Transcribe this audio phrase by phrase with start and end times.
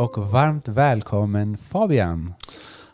[0.00, 2.34] och varmt välkommen Fabian.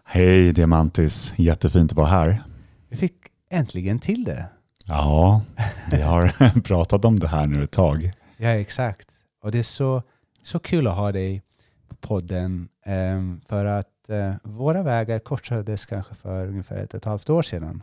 [0.05, 2.43] Hej Diamantis, jättefint att vara här.
[2.89, 3.15] Vi fick
[3.51, 4.47] äntligen till det.
[4.87, 5.43] Ja,
[5.91, 8.11] vi har pratat om det här nu ett tag.
[8.37, 9.09] Ja, exakt.
[9.43, 10.03] Och det är så,
[10.43, 11.43] så kul att ha dig
[11.89, 17.05] på podden ehm, för att eh, våra vägar korsades kanske för ungefär ett och ett
[17.05, 17.83] halvt år sedan.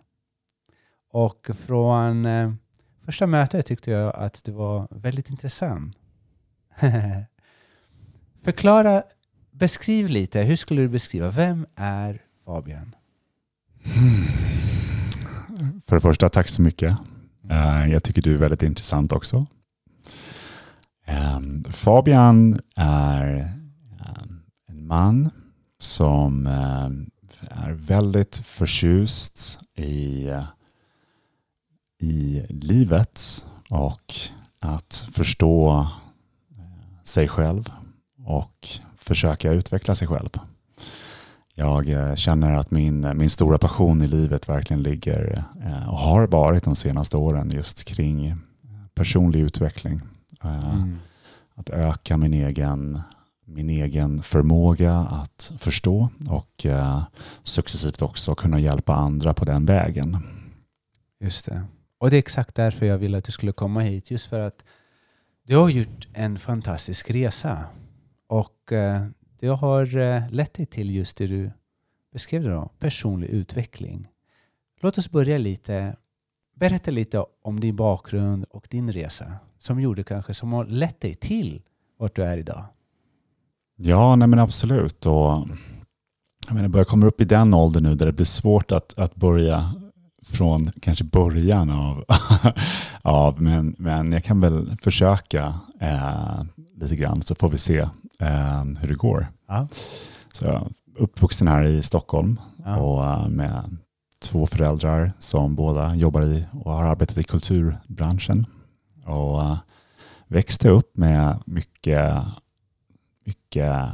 [1.11, 2.53] Och från eh,
[3.05, 5.97] första mötet tyckte jag att det var väldigt intressant.
[8.43, 9.03] Förklara,
[9.63, 10.41] beskriv lite.
[10.41, 11.29] Hur skulle du beskriva?
[11.29, 12.95] Vem är Fabian?
[15.87, 16.97] För det första, tack så mycket.
[17.49, 19.45] Eh, jag tycker du är väldigt intressant också.
[21.05, 23.25] Ehm, Fabian är
[23.99, 25.29] ehm, en man
[25.79, 26.89] som eh,
[27.65, 30.45] är väldigt förtjust i, eh,
[31.99, 34.13] i livet och
[34.59, 35.87] att förstå
[37.03, 37.71] sig själv
[38.25, 38.69] och
[39.03, 40.29] försöka utveckla sig själv.
[41.55, 46.27] Jag eh, känner att min, min stora passion i livet verkligen ligger eh, och har
[46.27, 48.35] varit de senaste åren just kring
[48.95, 50.01] personlig utveckling.
[50.43, 50.97] Eh, Mm.
[51.55, 53.01] Att öka min egen,
[53.45, 56.65] min egen förmåga att förstå och
[57.43, 60.17] successivt också kunna hjälpa andra på den vägen.
[61.19, 61.63] Just det.
[61.97, 64.11] Och det är exakt därför jag ville att du skulle komma hit.
[64.11, 64.63] Just för att
[65.47, 67.65] du har gjort en fantastisk resa.
[68.27, 69.05] Och eh,
[69.39, 71.51] det har eh, lett dig till just det du
[72.13, 74.07] beskrev då, personlig utveckling.
[74.81, 75.95] Låt oss börja lite.
[76.55, 79.33] Berätta lite om din bakgrund och din resa.
[79.59, 81.61] Som gjorde kanske, som har lett dig till
[81.97, 82.65] vart du är idag.
[83.75, 85.05] Ja, nej men absolut.
[85.05, 85.47] Och,
[86.47, 89.15] jag menar, börjar komma upp i den åldern nu där det blir svårt att, att
[89.15, 89.73] börja
[90.25, 92.03] från kanske början av,
[93.01, 96.43] av men, men jag kan väl försöka eh,
[96.75, 97.87] lite grann så får vi se
[98.25, 99.27] eh, hur det går.
[99.47, 99.67] Ja.
[100.33, 100.67] Så jag är
[100.97, 102.77] uppvuxen här i Stockholm Ja.
[102.77, 103.77] och eh, med
[104.21, 108.45] två föräldrar som båda jobbar i och har arbetat i kulturbranschen.
[109.05, 109.57] Och eh,
[110.27, 112.23] växte upp med mycket,
[113.25, 113.89] mycket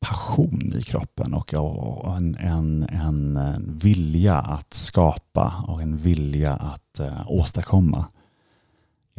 [0.00, 6.52] passion i kroppen och, och en, en, en eh, vilja att skapa och en vilja
[6.54, 8.04] att eh, åstadkomma.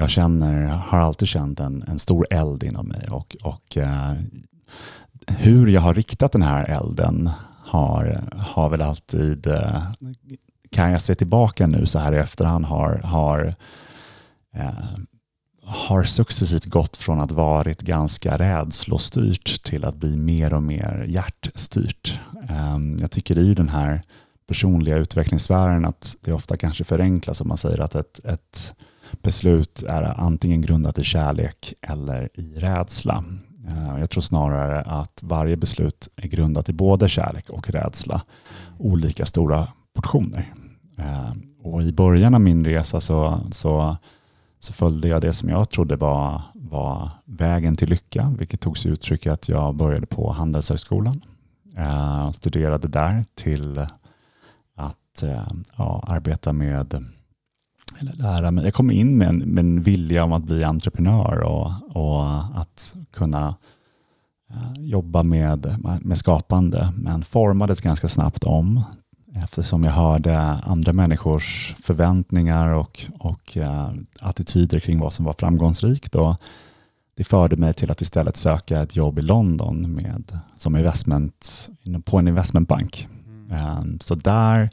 [0.02, 4.16] Jag känner, har alltid känt en, en stor eld inom mig och, och eh,
[5.28, 7.30] hur jag har riktat den här elden
[7.66, 9.84] har, har väl alltid, eh,
[10.72, 13.56] kan jag se tillbaka nu så här i efterhand, har, har,
[14.56, 14.90] eh,
[15.64, 22.20] har successivt gått från att varit ganska rädslostyrt till att bli mer och mer hjärtstyrt.
[22.50, 24.02] Eh, jag tycker i den här
[24.48, 28.76] personliga utvecklingssfären att det ofta kanske förenklas om man säger att ett, ett
[29.22, 33.24] beslut är antingen grundat i kärlek eller i rädsla.
[33.68, 38.22] Eh, jag tror snarare att varje beslut är grundat i både kärlek och rädsla.
[38.78, 40.54] Olika stora portioner.
[40.98, 41.34] Eh,
[41.64, 43.98] och I början av min resa så, så,
[44.60, 48.92] så följde jag det som jag trodde var, var vägen till lycka, vilket tog sig
[48.92, 51.22] uttryck i att jag började på Handelshögskolan.
[51.78, 53.78] Eh, studerade där till
[54.76, 55.24] att
[55.78, 57.06] ja, arbeta med
[58.00, 58.64] eller lära mig.
[58.64, 62.26] Jag kom in med en, med en vilja om att bli entreprenör och, och
[62.62, 63.56] att kunna
[64.50, 68.84] eh, jobba med, med skapande, men formades ganska snabbt om
[69.36, 76.16] eftersom jag hörde andra människors förväntningar och, och eh, attityder kring vad som var framgångsrikt.
[76.16, 76.38] Och
[77.16, 81.70] det förde mig till att istället söka ett jobb i London med, som investment,
[82.06, 83.08] på en investmentbank.
[83.52, 84.70] Eh, Så där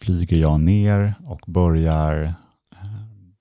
[0.00, 2.34] flyger jag ner och börjar,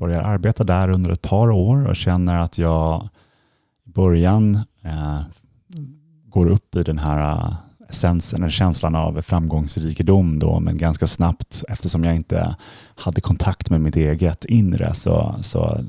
[0.04, 3.10] börjar arbeta där under ett par år och känner att jag
[3.86, 5.20] i början eh,
[6.26, 7.56] går upp i den här eh,
[7.90, 12.56] essensen, känslan av framgångsrikedom då, men ganska snabbt eftersom jag inte
[12.96, 15.80] hade kontakt med mitt eget inre så, så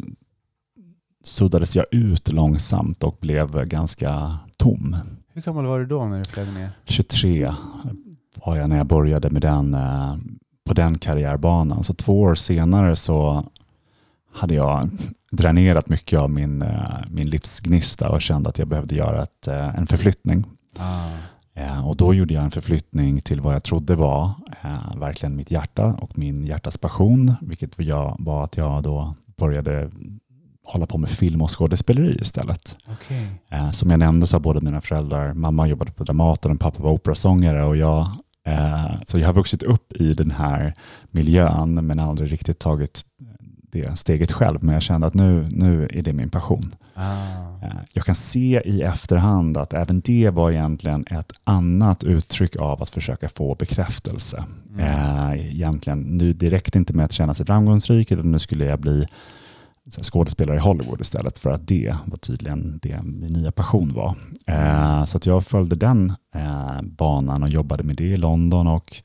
[1.24, 4.96] suddades jag ut långsamt och blev ganska tom.
[5.32, 6.70] Hur gammal var du då när du flög ner?
[6.84, 7.52] 23
[8.44, 10.16] var jag när jag började med den, eh,
[10.66, 11.84] på den karriärbanan.
[11.84, 13.44] Så två år senare så
[14.34, 14.90] hade jag
[15.32, 19.78] dränerat mycket av min, eh, min livsgnista och kände att jag behövde göra ett, eh,
[19.78, 20.44] en förflyttning.
[20.78, 21.08] Ah.
[21.54, 24.30] Eh, Och då gjorde jag en förflyttning till vad jag trodde var
[24.62, 29.90] eh, verkligen mitt hjärta och min hjärtas passion, vilket jag, var att jag då började
[30.66, 32.76] hålla på med film och skådespeleri istället.
[33.48, 36.82] Eh, som jag nämnde så har båda mina föräldrar, mamma jobbade på Dramaten och pappa
[36.82, 38.00] var operasångare och jag,
[38.46, 40.74] eh, så jag har vuxit upp i den här
[41.10, 43.02] miljön men aldrig riktigt tagit
[43.74, 46.62] det steget själv, men jag kände att nu, nu är det min passion.
[46.94, 47.12] Ah.
[47.62, 52.82] Eh, Jag kan se i efterhand att även det var egentligen ett annat uttryck av
[52.82, 54.44] att försöka få bekräftelse.
[54.74, 54.80] Mm.
[54.80, 59.06] Eh, egentligen nu direkt inte med att känna sig framgångsrik, utan nu skulle jag bli
[60.02, 64.14] skådespelare i Hollywood istället för att det var tydligen det min nya passion var.
[64.46, 66.12] Eh, så att jag följde den
[66.82, 69.02] banan och jobbade med det i London och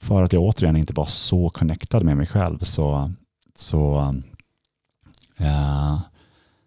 [0.00, 3.12] för att jag återigen inte var så connectad med mig själv så,
[3.58, 4.14] så,
[5.38, 6.00] eh,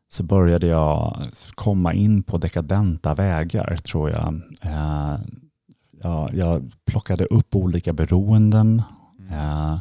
[0.10, 1.18] så började jag
[1.56, 4.42] komma in på dekadenta vägar tror jag.
[4.62, 5.20] Eh,
[6.02, 8.84] jag, jag plockade upp olika beroenden.
[9.20, 9.34] Mm.
[9.34, 9.80] Eh,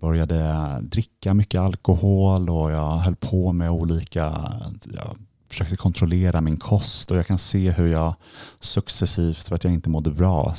[0.00, 4.52] började dricka mycket alkohol och jag höll på med olika,
[4.84, 5.16] jag
[5.48, 8.14] försökte kontrollera min kost och jag kan se hur jag
[8.60, 10.54] successivt, för att jag inte mådde bra,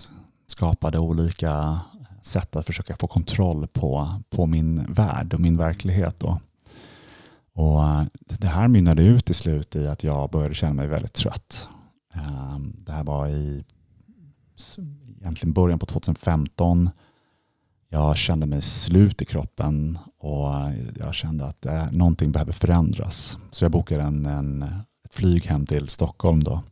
[0.48, 1.80] skapade olika
[2.28, 6.20] sätt att försöka få kontroll på, på min värld och min verklighet.
[6.20, 6.40] Då.
[7.54, 11.14] Och eh, det här mynnade ut till slut i att jag började känna mig väldigt
[11.14, 11.68] trött.
[12.14, 13.64] Ehm, det här var i
[15.22, 16.90] egentligen början på 2015.
[17.90, 20.54] Jag kände mig slut i kroppen och
[20.96, 23.38] jag kände att eh, någonting behöver förändras.
[23.52, 24.64] Så jag bokade en, en,
[25.06, 26.44] ett flyg hem till Stockholm.
[26.44, 26.64] Då.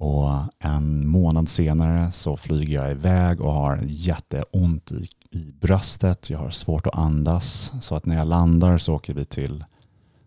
[0.00, 6.30] Och en månad senare så flyger jag iväg och har jätteont i, i bröstet.
[6.30, 7.72] Jag har svårt att andas.
[7.80, 9.64] Så att när jag landar så åker vi till,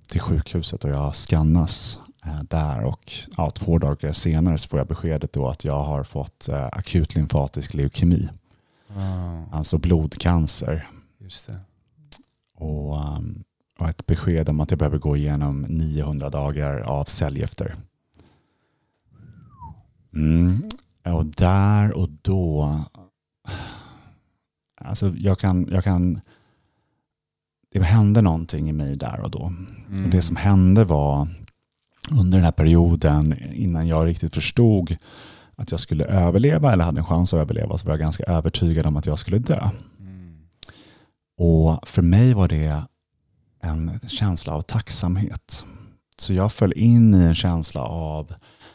[0.07, 2.83] till sjukhuset och jag skannas eh, där.
[2.83, 6.65] Och ja, två dagar senare så får jag beskedet då att jag har fått eh,
[6.71, 8.29] akut lymfatisk leukemi.
[8.95, 10.87] Ah, Alltså blodcancer.
[11.19, 11.59] just det.
[12.57, 13.43] Och, um,
[13.79, 17.75] och ett besked om att jag behöver gå igenom 900 dagar av cellgifter.
[20.13, 20.61] Mm.
[21.05, 22.79] Och där och då,
[24.81, 26.21] alltså jag kan, jag kan,
[27.71, 29.53] det hände någonting i mig där och då.
[29.89, 30.03] Mm.
[30.03, 31.27] Och det som hände var
[32.11, 34.97] under den här perioden innan jag riktigt förstod
[35.55, 38.85] att jag skulle överleva eller hade en chans att överleva så var jag ganska övertygad
[38.85, 39.69] om att jag skulle dö.
[39.99, 40.37] Mm.
[41.37, 42.83] Och för mig var det
[43.61, 45.65] en känsla av tacksamhet.
[46.21, 48.33] Så jag föll in i en känsla av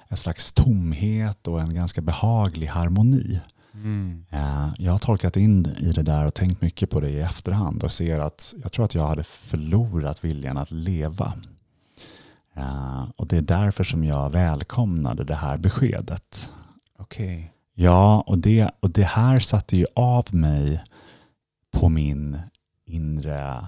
[0.09, 3.41] en slags tomhet och en ganska behaglig harmoni.
[3.75, 4.25] Mm.
[4.31, 7.85] Eh, Jag har tolkat in i det där och tänkt mycket på det i efterhand
[7.85, 11.33] och ser att jag tror att jag hade förlorat viljan att leva.
[12.57, 16.53] Eh, Och det är därför som jag välkomnade det här beskedet.
[16.99, 17.53] Okej.
[17.75, 20.85] Ja, och det, och det här satte ju av mig
[21.71, 22.39] på min
[22.87, 23.67] inre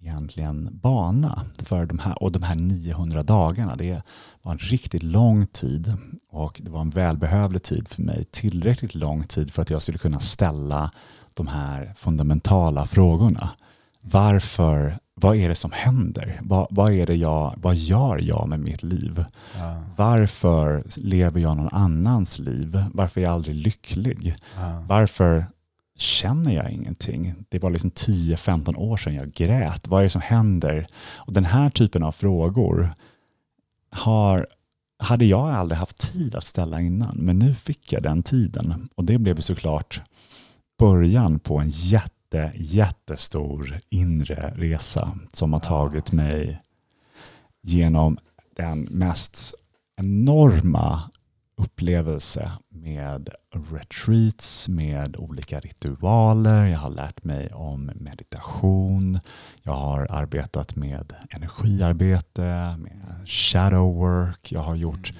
[0.00, 3.76] egentligen bana för de här, och de här 900 dagarna.
[3.76, 4.02] Det
[4.42, 5.96] var en riktigt lång tid
[6.30, 8.24] och det var en välbehövlig tid för mig.
[8.30, 10.90] Tillräckligt lång tid för att jag skulle kunna ställa
[11.34, 13.50] de här fundamentala frågorna.
[14.00, 16.40] Varför, vad är det som händer?
[16.42, 19.24] Vad, vad, är det jag, vad gör jag med mitt liv?
[19.58, 19.82] Ja.
[19.96, 22.84] Varför lever jag någon annans liv?
[22.94, 24.36] Varför är jag aldrig lycklig?
[24.56, 24.84] Ja.
[24.88, 25.46] Varför
[26.00, 27.34] känner jag ingenting?
[27.48, 29.88] Det var liksom 10-15 år sedan jag grät.
[29.88, 30.86] Vad är det som händer?
[31.16, 32.94] Och den här typen av frågor
[33.90, 34.46] har,
[34.98, 37.16] hade jag aldrig haft tid att ställa innan.
[37.16, 38.88] Men nu fick jag den tiden.
[38.94, 40.02] Och det blev såklart
[40.78, 46.62] början på en jätte, jättestor inre resa som har tagit mig
[47.62, 48.18] genom
[48.56, 49.54] den mest
[49.96, 51.10] enorma
[51.60, 53.28] upplevelse med
[53.72, 56.66] retreats, med olika ritualer.
[56.66, 59.20] Jag har lärt mig om meditation.
[59.62, 64.52] Jag har arbetat med energiarbete, med shadow work.
[64.52, 65.12] Jag har gjort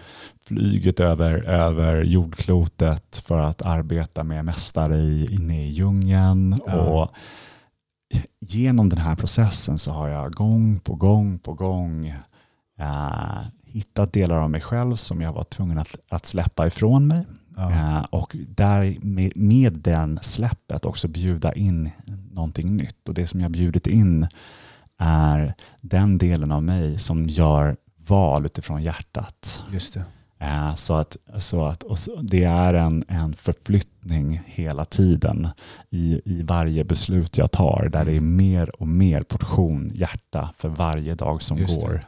[0.45, 6.61] flyget över, över jordklotet för att arbeta med mästare i, inne i djungeln.
[6.67, 6.77] Ja.
[6.77, 7.11] Och
[8.41, 12.15] genom den här processen så har jag gång på gång på gång
[12.81, 17.25] eh, hittat delar av mig själv som jag var tvungen att, att släppa ifrån mig.
[17.57, 17.71] Ja.
[17.71, 21.91] Eh, och där med, med den släppet också bjuda in
[22.33, 23.09] någonting nytt.
[23.09, 24.27] Och det som jag bjudit in
[24.99, 29.65] är den delen av mig som gör val utifrån hjärtat.
[29.73, 30.05] Just det.
[30.39, 35.49] Eh, Så att, så att och så, det är en, en förflyttning hela tiden
[35.91, 40.69] i, i varje beslut jag tar där det är mer och mer portion hjärta för
[40.69, 42.01] varje dag som Just går.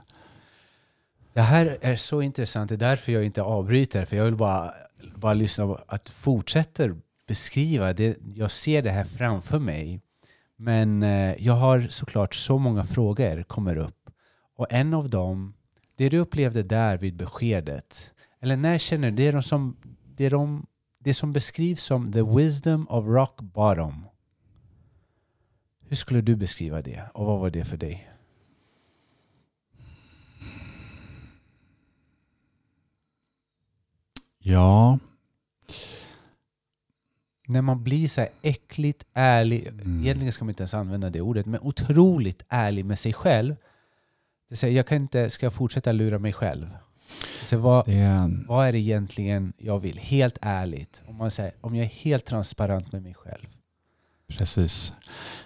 [1.33, 2.69] Det här är så intressant.
[2.69, 4.05] Det är därför jag inte avbryter.
[4.05, 4.73] För jag vill bara,
[5.17, 6.97] bara lyssna på att du fortsätter
[7.27, 7.93] beskriva.
[7.93, 10.01] Det, jag ser det här framför mig.
[10.57, 14.11] Men eh, jag har såklart så många frågor kommer upp.
[14.57, 15.55] Och en av dem,
[15.97, 18.11] det du upplevde där vid beskedet.
[18.41, 19.77] Eller när känner du, det är de som,
[20.17, 20.67] det är de,
[20.99, 24.07] det som beskrivs som the wisdom of rock bottom.
[25.89, 27.03] Hur skulle du beskriva det?
[27.15, 28.12] Och vad var det för dig?
[34.43, 34.99] Ja.
[37.47, 40.01] När man blir så här äckligt ärlig, Mm.
[40.03, 43.57] egentligen ska man inte ens använda det ordet, men otroligt ärlig med sig själv.
[44.49, 46.71] Det säger, jag kan inte, ska jag fortsätta lura mig själv?
[47.45, 49.99] Så vad, är, vad är det egentligen jag vill?
[49.99, 51.03] Helt ärligt.
[51.07, 53.47] Om, man säger, om jag är helt transparent med mig själv.
[54.39, 54.93] Precis.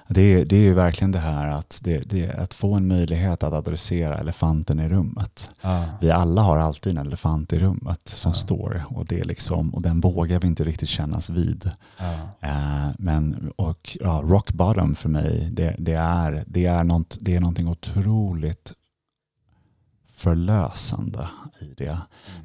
[0.09, 3.43] Det är, det är ju verkligen det här att, det, det, att få en möjlighet
[3.43, 5.51] att adressera elefanten i rummet.
[6.01, 8.35] Vi alla har alltid en elefant i rummet som Ja.
[8.35, 11.71] står och, det är liksom, och den vågar vi inte riktigt kännas vid.
[11.99, 12.13] Ja.
[12.49, 17.35] Eh, men, och ja, rock bottom för mig, det, det, är, det, är något, det
[17.37, 18.73] är någonting otroligt
[20.15, 21.29] förlösande
[21.61, 21.99] i det.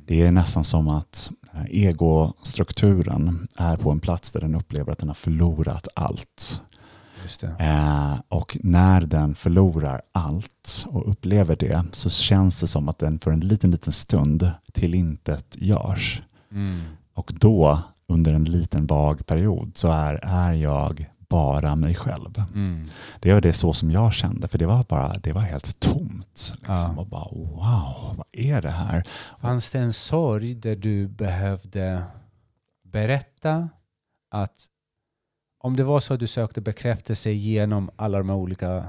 [0.05, 1.31] Det är nästan som att
[1.69, 6.61] egostrukturen är på en plats där den upplever att den har förlorat allt.
[7.59, 13.19] Eh, och när den förlorar allt och upplever det så känns det som att den
[13.19, 16.21] för en liten, liten stund till intet görs.
[16.51, 16.81] Mm.
[17.13, 22.43] Och då, under en liten vag period, så är, är jag bara mig själv.
[22.53, 22.87] Mm.
[23.19, 26.53] Det var det så som jag kände, för det var, bara, det var helt tomt.
[26.55, 26.57] Liksom.
[26.67, 26.95] Ja.
[26.97, 29.07] Och bara wow, vad är det här?
[29.39, 32.03] Fanns det en sorg där du behövde
[32.83, 33.69] berätta
[34.31, 34.67] att
[35.59, 38.87] om det var så att du sökte bekräftelse genom alla de här olika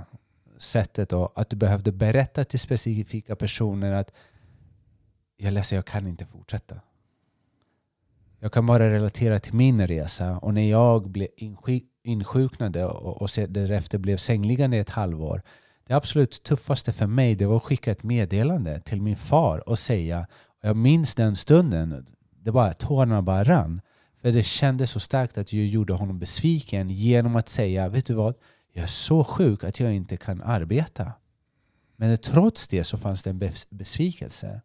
[0.58, 4.12] sättet och att du behövde berätta till specifika personer att
[5.36, 6.80] jag är ledsen, jag kan inte fortsätta.
[8.38, 11.28] Jag kan bara relatera till min resa och när jag blev
[12.02, 15.42] insjuknade och, och därefter blev sängliggande i ett halvår.
[15.86, 19.78] Det absolut tuffaste för mig det var att skicka ett meddelande till min far och
[19.78, 20.26] säga,
[20.62, 22.06] och jag minns den stunden,
[22.40, 23.80] det bara, tårarna bara rann.
[24.22, 28.14] För det kändes så starkt att jag gjorde honom besviken genom att säga, vet du
[28.14, 28.34] vad?
[28.72, 31.12] Jag är så sjuk att jag inte kan arbeta.
[31.96, 34.60] Men trots det så fanns det en besvikelse.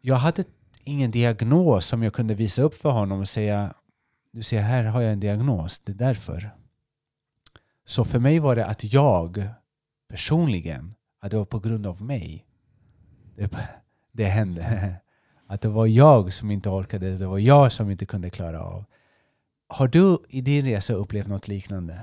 [0.00, 0.44] Jag hade
[0.84, 3.74] ingen diagnos som jag kunde visa upp för honom och säga,
[4.36, 6.50] du ser här har jag en diagnos, det är därför.
[7.86, 9.48] Så för mig var det att jag
[10.10, 12.46] personligen, att det var på grund av mig.
[13.36, 13.50] Det,
[14.12, 14.94] det hände.
[15.48, 18.84] Att det var jag som inte orkade, det var jag som inte kunde klara av.
[19.68, 22.00] Har du i din resa upplevt något liknande?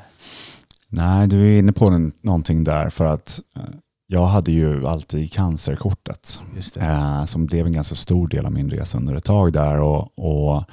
[0.88, 3.64] Nej, du är inne på någonting där för att eh,
[4.08, 6.82] jag hade ju alltid cancerkortet Just det.
[6.82, 10.20] eh, som blev en ganska stor del av min resa under ett tag där och,
[10.20, 10.64] och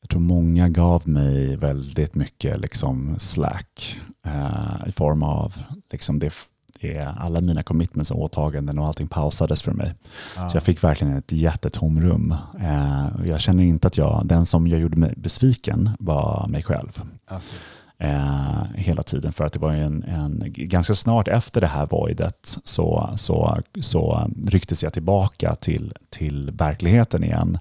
[0.00, 5.54] jag tror många gav mig väldigt mycket liksom slack eh, i form av
[5.92, 6.32] liksom det,
[6.80, 9.94] det, alla mina commitments och åtaganden och allting pausades för mig.
[10.36, 10.48] Ja.
[10.48, 12.34] Så jag fick verkligen ett jättetomrum.
[12.60, 17.02] Eh, jag känner inte att jag, den som jag gjorde mig besviken var mig själv
[17.30, 17.38] Okej.
[17.98, 19.32] eh, hela tiden.
[19.32, 24.30] För att det var en, en, ganska snart efter det här voidet så, så, så
[24.46, 27.58] rycktes jag tillbaka till, till verkligheten igen.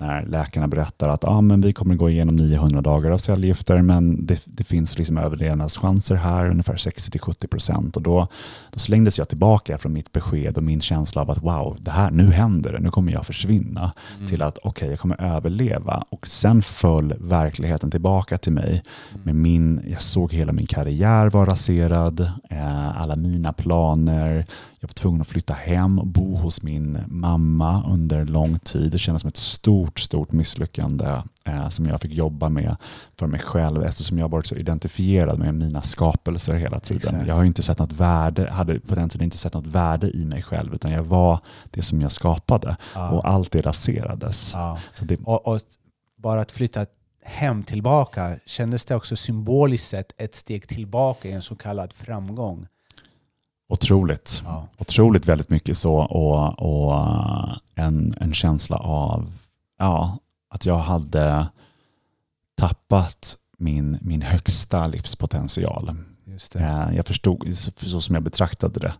[0.00, 4.26] När läkarna berättar att ah, men vi kommer gå igenom 900 dagar av cellgifter men
[4.26, 7.96] det, det finns liksom överlevnadschanser här, ungefär 60-70 procent.
[7.96, 8.28] Och då,
[8.72, 12.10] då slängdes jag tillbaka från mitt besked och min känsla av att wow, det här,
[12.10, 14.26] nu händer det, nu kommer jag försvinna Mm.
[14.28, 16.04] till att okej, jag kommer överleva.
[16.10, 18.82] Och sen föll verkligheten tillbaka till mig.
[19.24, 24.44] Med min, jag såg hela min karriär vara raserad, eh, alla mina planer.
[24.82, 28.92] Jag var tvungen att flytta hem och bo hos min mamma under lång tid.
[28.92, 32.76] Det kändes som ett stort, stort misslyckande eh, som jag fick jobba med
[33.18, 37.14] för mig själv eftersom jag varit så identifierad med mina skapelser hela tiden.
[37.14, 37.26] Exakt.
[37.28, 40.24] Jag har inte sett något värde, hade på den tiden inte sett något värde i
[40.24, 41.38] mig själv utan jag var
[41.70, 43.10] det som jag skapade Ja.
[43.10, 44.54] och allt det raserades.
[44.94, 45.60] Så det, Och, och
[46.16, 46.86] bara att flytta
[47.24, 52.66] hem tillbaka kändes det också symboliskt sett ett steg tillbaka i en så kallad framgång.
[53.70, 54.42] Otroligt.
[54.44, 54.68] Ja.
[54.78, 59.32] Otroligt väldigt mycket så och, och eh, en, en känsla av
[59.78, 60.18] ja,
[60.50, 61.48] att jag hade
[62.54, 65.96] tappat min, min högsta livspotential.
[66.24, 66.58] Just det.
[66.58, 68.94] Eh, Jag förstod, så som jag betraktade det,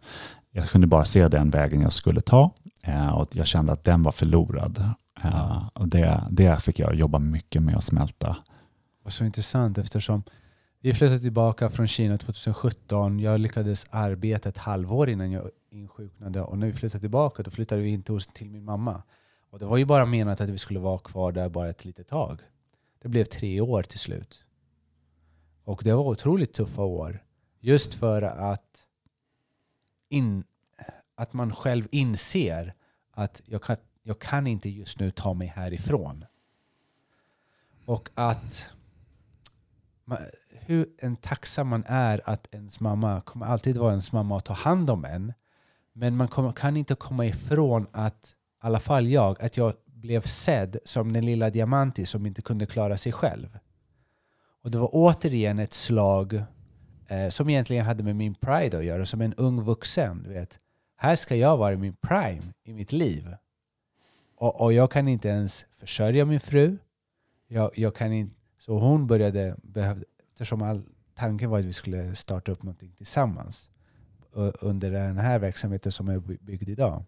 [0.53, 2.51] jag kunde bara se den vägen jag skulle ta
[2.83, 4.91] eh, och jag kände att den var förlorad.
[5.23, 5.71] Ja.
[5.75, 8.37] Och det, det fick jag jobba mycket med att smälta.
[9.05, 10.23] var så intressant eftersom
[10.83, 13.21] vi flyttade tillbaka från Kina 2017.
[13.21, 17.83] Jag lyckades arbeta ett halvår innan jag insjuknade och när vi flyttade tillbaka då flyttade
[17.83, 19.03] vi inte hos, till min mamma.
[19.51, 22.09] Och det var ju bara menat att vi skulle vara kvar där bara ett litet
[22.09, 22.41] tag.
[23.03, 24.45] Det blev tre år till slut.
[25.65, 27.25] Och det var otroligt tuffa år.
[27.61, 28.87] Just för att,
[30.09, 30.45] in,
[31.15, 32.75] att man själv inser
[33.11, 36.25] att jag kan, jag kan inte just nu ta mig härifrån.
[37.87, 38.75] Och att
[40.71, 44.53] hur en tacksam man är att ens mamma kommer alltid vara ens mamma och ta
[44.53, 45.33] hand om en.
[45.93, 50.23] Men man kommer, kan inte komma ifrån att, i alla fall jag, att jag blev
[50.23, 53.59] sedd som den lilla diamanti som inte kunde klara sig själv.
[54.63, 56.43] Och det var återigen ett slag
[57.09, 60.23] eh, som egentligen hade med min pride att göra, som en ung vuxen.
[60.23, 60.59] Du vet.
[60.97, 63.35] Här ska jag vara i min prime i mitt liv.
[64.37, 66.79] Och, och jag kan inte ens försörja min fru.
[67.49, 70.05] Jag, jag kan inte, så hon började, behövde,
[70.41, 70.83] eftersom all,
[71.15, 73.71] tanken var att vi skulle starta upp någonting tillsammans
[74.61, 77.05] under den här verksamheten som är byggd idag.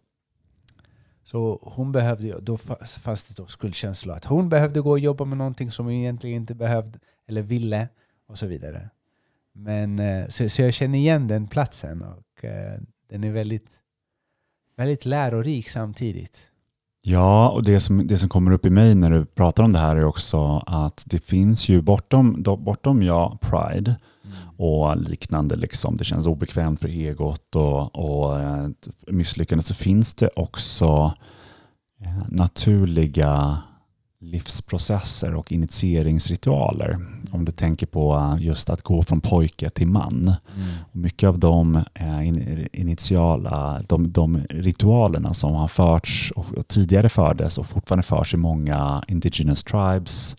[1.24, 5.38] Så hon behövde, då fanns det då skuldkänslor att hon behövde gå och jobba med
[5.38, 7.88] någonting som hon egentligen inte behövde eller ville
[8.26, 8.90] och så vidare.
[9.52, 13.82] Men, eh, så, så jag känner igen den platsen och eh, den är väldigt,
[14.76, 16.51] väldigt lärorik samtidigt.
[17.04, 19.78] Ja, och det som, det som kommer upp i mig när du pratar om det
[19.78, 24.36] här är också att det finns ju bortom, bortom ja, Pride mm.
[24.56, 28.38] och liknande, liksom, det känns obekvämt för egot och, och
[29.06, 31.14] misslyckande, så finns det också
[32.00, 33.58] eh, naturliga
[34.22, 37.06] livsprocesser och initieringsritualer.
[37.30, 40.12] Om du tänker på just att gå från pojke till man.
[40.22, 40.68] Mm.
[40.92, 42.28] Mycket av de eh,
[42.72, 49.04] initiala de, de ritualerna som har förts och tidigare fördes och fortfarande förs i många
[49.08, 50.36] indigenous tribes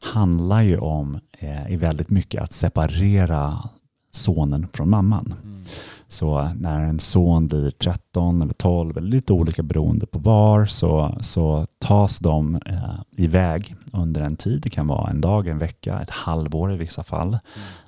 [0.00, 3.68] handlar ju om eh, i väldigt mycket att separera
[4.14, 5.34] sonen från mamman.
[5.44, 5.64] Mm.
[6.08, 11.18] Så när en son blir 13 eller 12, eller lite olika beroende på var, så,
[11.20, 14.60] så tas de eh, iväg under en tid.
[14.62, 17.28] Det kan vara en dag, en vecka, ett halvår i vissa fall.
[17.28, 17.40] Mm.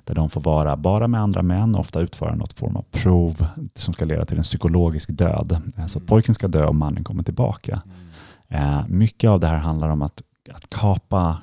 [0.03, 3.93] Där de får vara bara med andra män, ofta utföra något form av prov som
[3.93, 5.61] ska leda till en psykologisk död.
[5.77, 6.07] Eh, så mm.
[6.07, 7.81] pojken ska dö och mannen kommer tillbaka.
[7.85, 8.69] Mm.
[8.79, 10.21] Eh, mycket av det här handlar om att,
[10.53, 11.37] att kapa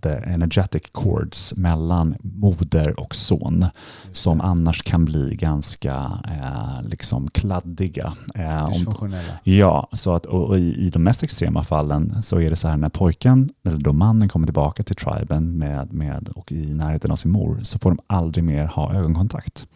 [0.00, 3.66] the energetic chords mellan moder och son
[4.12, 5.96] som annars kan bli ganska
[6.26, 8.12] uh, liksom kladdiga.
[8.38, 9.38] Uh, Dysfunktionella.
[9.42, 12.68] ja, så att, och, och i, i, de mest extrema fallen så är det så
[12.68, 17.10] här när pojken, eller då mannen kommer tillbaka till triben med, med, och i närheten
[17.10, 19.66] av sin mor så får de aldrig mer ha ögonkontakt.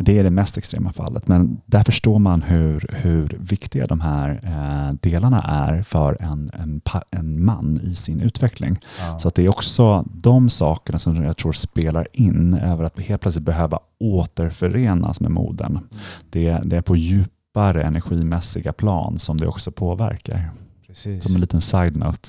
[0.00, 4.40] Det är det mest extrema fallet, men där förstår man hur, hur viktiga de här
[4.44, 6.80] eh, delarna är för en, en,
[7.10, 8.78] en man i sin utveckling.
[8.98, 9.18] Ja.
[9.18, 13.02] Så att det är också de sakerna som jag tror spelar in över att vi
[13.02, 15.70] helt plötsligt behöva återförenas med modern.
[15.70, 15.88] Mm.
[16.30, 20.50] Det, det är på djupare energimässiga plan som det också påverkar.
[20.86, 21.24] Precis.
[21.24, 22.28] Som en liten side-note.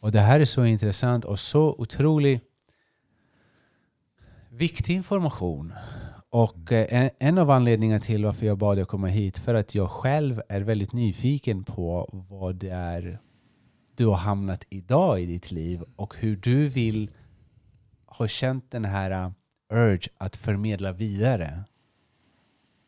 [0.00, 2.42] Och Det här är så intressant och så otroligt
[4.50, 5.72] viktig information.
[6.32, 9.74] Och eh, en, en, av anledningarna till varför jag bad dig komma hit för att
[9.74, 13.18] jag själv är väldigt nyfiken på vad det är
[13.94, 17.10] du har hamnat idag i ditt liv och hur du vill
[18.06, 19.30] ha känt den här eh,
[19.72, 21.64] urge att förmedla vidare.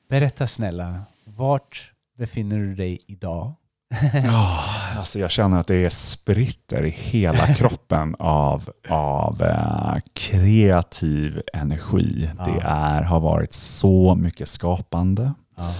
[0.09, 3.54] Berätta snälla, vart befinner du dig idag?
[4.14, 12.31] oh, alltså jag känner att det spritter i hela kroppen av, av eh, kreativ energi.
[12.38, 12.44] Ja.
[12.44, 15.35] Det är, har varit så mycket skapande.
[15.57, 15.73] Ja.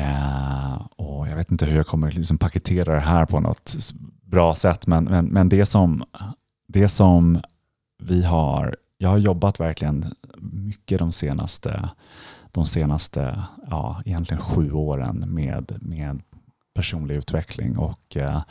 [0.00, 3.76] Eh, och Jag vet inte hur jag kommer liksom paketera det här på något
[4.24, 6.04] bra sätt, men, men, men det, som,
[6.68, 7.40] det som
[8.02, 11.90] vi har, jag har jobbat verkligen mycket de senaste
[12.52, 16.22] de senaste, ja, egentligen sju åren med, med
[16.74, 18.42] personlig utveckling och eh,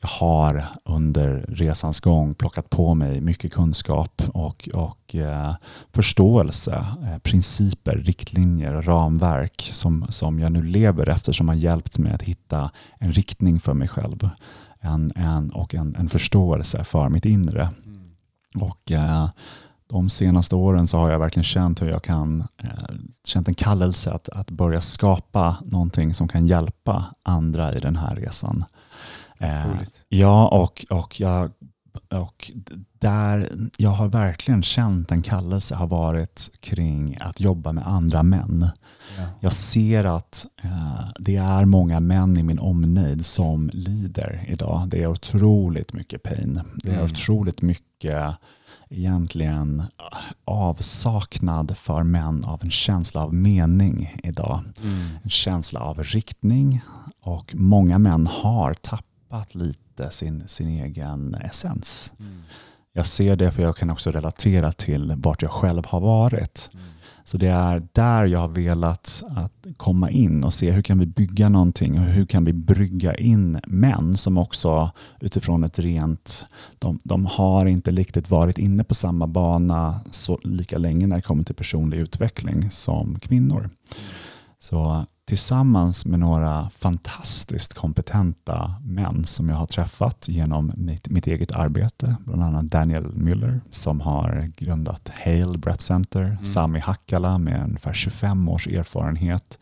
[0.00, 5.54] jag har under resans gång plockat på mig mycket kunskap och, och eh,
[5.92, 12.12] förståelse, eh, principer, riktlinjer, ramverk som, som jag nu lever efter som har hjälpt mig
[12.12, 14.30] att hitta en riktning för mig själv
[14.80, 17.70] en, en, och en, en förståelse för mitt inre.
[17.86, 18.10] Mm.
[18.60, 18.92] Och
[19.88, 24.12] de senaste åren så har jag verkligen känt hur jag kan eh, känt en kallelse
[24.12, 28.64] att, att börja skapa någonting som kan hjälpa andra i den här resan.
[29.38, 29.66] Eh,
[30.08, 31.50] ja, och, och, jag,
[32.10, 32.50] och
[32.92, 38.68] där jag har verkligen känt en kallelse har varit kring att jobba med andra män.
[39.18, 39.24] Ja.
[39.40, 44.88] Jag ser att eh, det är många män i min omnejd som lider idag.
[44.88, 46.60] Det är otroligt mycket pain.
[46.74, 47.04] Det är mm.
[47.04, 48.36] otroligt mycket
[48.90, 49.82] egentligen
[50.44, 54.60] avsaknad för män av en känsla av mening idag.
[54.82, 55.08] Mm.
[55.22, 56.80] En känsla av riktning
[57.20, 62.12] och många män har tappat lite sin, sin egen essens.
[62.20, 62.42] Mm.
[62.92, 66.70] Jag ser det för jag kan också relatera till vart jag själv har varit.
[66.74, 66.86] Mm.
[67.28, 71.06] Så det är där jag har velat att komma in och se hur kan vi
[71.06, 76.46] bygga någonting och hur kan vi brygga in män som också utifrån ett rent,
[76.78, 81.22] de, de har inte riktigt varit inne på samma bana så lika länge när det
[81.22, 83.70] kommer till personlig utveckling som kvinnor.
[84.60, 91.52] Så tillsammans med några fantastiskt kompetenta män som jag har träffat genom mitt, mitt eget
[91.52, 92.16] arbete.
[92.24, 96.44] Bland annat Daniel Müller som har grundat Hale Brep Center, mm.
[96.44, 99.58] Sami Hakkala med ungefär 25 års erfarenhet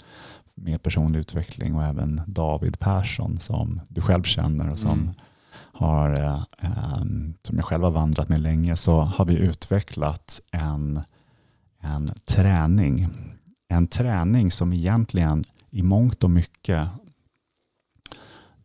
[0.54, 5.14] med personlig utveckling och även David Persson som du själv känner och som, mm.
[5.72, 6.10] har,
[6.58, 7.00] eh,
[7.42, 11.00] som jag själv har vandrat med länge så har vi utvecklat en,
[11.80, 13.08] en träning
[13.68, 16.88] en träning som egentligen i mångt och mycket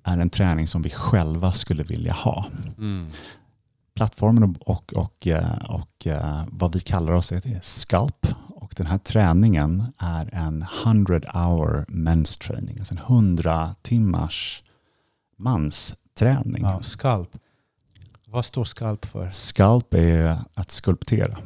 [0.04, 2.46] är en träning som vi själva skulle vilja ha.
[2.78, 3.08] Mm.
[3.96, 8.28] Plattformen och, och, och, eh, och, eh, vad vi kallar oss är Sculp.
[8.48, 14.64] Och den här träningen är en 100 hour men's training, alltså en 100 timmars
[15.38, 16.64] mansträning.
[16.64, 17.38] Wow, sculp.
[18.26, 19.30] Vad står sculp för?
[19.30, 21.38] Sculp är att skulptera.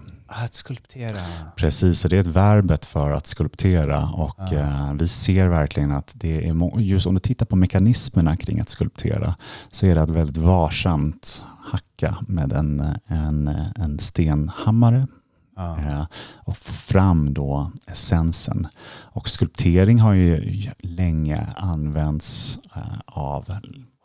[0.43, 1.19] Att skulptera.
[1.55, 4.09] Precis, och det är ett verbet för att skulptera.
[4.09, 4.53] Och ja.
[4.53, 8.69] eh, Vi ser verkligen att det är, just om du tittar på mekanismerna kring att
[8.69, 9.35] skulptera,
[9.71, 15.07] så är det att väldigt varsamt hacka med en, en, en stenhammare
[15.55, 15.77] ja.
[15.79, 18.67] eh, och få fram då essensen.
[19.01, 23.55] Och skulptering har ju länge använts eh, av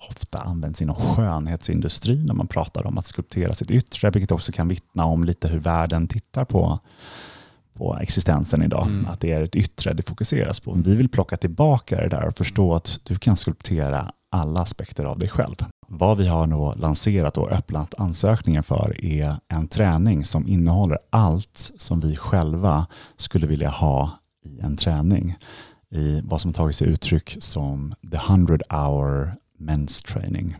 [0.08, 4.68] ofta används inom skönhetsindustrin när man pratar om att skulptera sitt yttre, vilket också kan
[4.68, 6.78] vittna om lite hur världen tittar på,
[7.74, 8.86] på existensen idag.
[8.86, 9.06] Mm.
[9.06, 10.72] Att det är ett yttre det fokuseras på.
[10.72, 15.18] Vi vill plocka tillbaka det där och förstå att du kan skulptera alla aspekter av
[15.18, 15.54] dig själv.
[15.88, 21.72] Vad vi har nu lanserat och öppnat ansökningen för är en träning som innehåller allt
[21.78, 22.86] som vi själva
[23.16, 24.10] skulle vilja ha
[24.44, 25.36] i en träning.
[25.94, 30.57] I vad som tagit sig uttryck som the 100 hour Men's Training.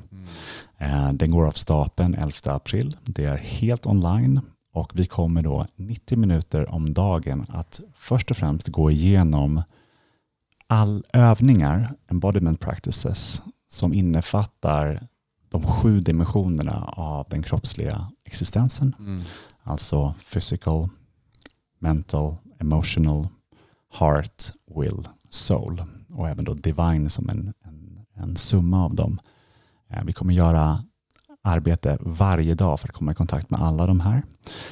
[0.79, 1.19] Mm.
[1.19, 2.97] Den går av stapeln 11 april.
[3.03, 4.41] Det är helt online
[4.73, 9.63] och vi kommer då 90 minuter om dagen att först och främst gå igenom
[10.67, 15.07] all övningar, embodiment practices, som innefattar
[15.49, 18.95] de sju dimensionerna av den kroppsliga existensen.
[18.99, 19.23] Mm.
[19.63, 20.89] Alltså physical,
[21.79, 23.29] mental, emotional,
[23.93, 25.83] heart, will, soul
[26.13, 27.53] och även då divine som en
[28.22, 29.20] en summa av dem.
[29.90, 30.85] Eh, vi kommer göra
[31.42, 34.22] arbete varje dag för att komma i kontakt med alla de här.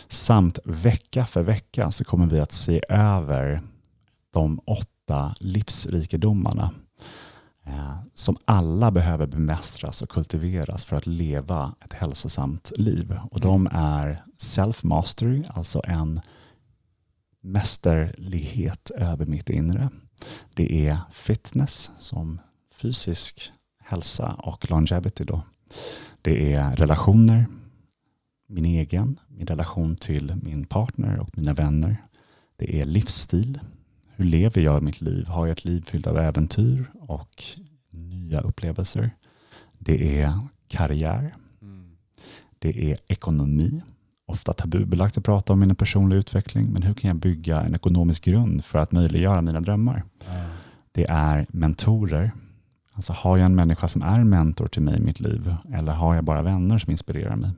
[0.08, 3.62] Samt vecka för vecka så kommer vi att se över
[4.32, 6.70] de åtta livsrikedomarna
[7.66, 13.18] eh, som alla behöver bemästras och kultiveras för att leva ett hälsosamt liv.
[13.30, 16.20] Och De är self-mastery, alltså en
[17.40, 19.90] mästerlighet över mitt inre.
[20.54, 22.40] Det är fitness som
[22.83, 23.53] fysisk
[23.85, 25.25] hälsa och longevity.
[25.25, 25.43] Då.
[26.23, 27.47] Det är relationer,
[28.49, 31.97] min egen, min relation till min partner och mina vänner.
[32.57, 33.61] Det är livsstil.
[34.17, 35.27] Hur lever jag mitt liv?
[35.27, 37.45] Har jag ett liv fyllt av äventyr och
[37.91, 39.11] nya upplevelser?
[39.79, 41.35] Det är karriär.
[41.62, 41.97] Mm.
[42.59, 43.83] Det är ekonomi.
[44.27, 48.25] Ofta tabubelagt att prata om min personliga utveckling, men hur kan jag bygga en ekonomisk
[48.25, 50.05] grund för att möjliggöra mina drömmar?
[50.31, 50.51] Mm.
[50.93, 52.33] Det är mentorer.
[52.98, 56.14] Alltså har jag en människa som är mentor till mig i mitt liv eller har
[56.14, 57.50] jag bara vänner som inspirerar mig?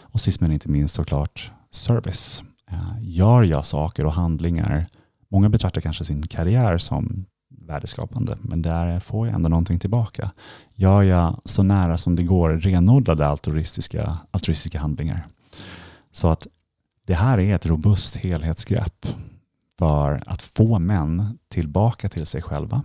[0.00, 2.44] Och sist men inte minst såklart service.
[2.70, 4.86] Eh, gör jag saker och handlingar,
[5.28, 7.24] många betraktar kanske sin karriär som
[7.66, 10.30] värdeskapande, men där får jag ändå någonting tillbaka.
[10.74, 15.26] Gör jag så nära som det går renodlade altruistiska, altruistiska handlingar.
[16.12, 16.46] Så att
[17.06, 19.06] det här är ett robust helhetsgrepp
[19.78, 22.82] för att få män tillbaka till sig själva,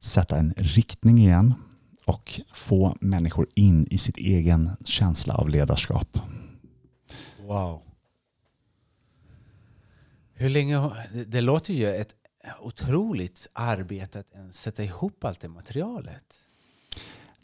[0.00, 1.54] sätta en riktning igen
[2.06, 6.18] och få människor in i sitt egen känsla av ledarskap.
[7.46, 7.82] Wow.
[10.32, 10.90] Hur länge,
[11.26, 12.14] det låter ju ett
[12.60, 16.24] otroligt arbete att sätta ihop allt det materialet.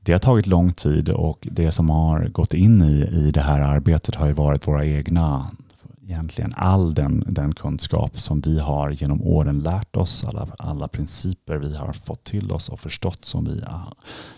[0.00, 3.60] Det har tagit lång tid och det som har gått in i, i det här
[3.60, 5.50] arbetet har ju varit våra egna
[6.08, 11.56] egentligen all den, den kunskap som vi har genom åren lärt oss, alla, alla principer
[11.56, 13.92] vi har fått till oss och förstått som vi ah,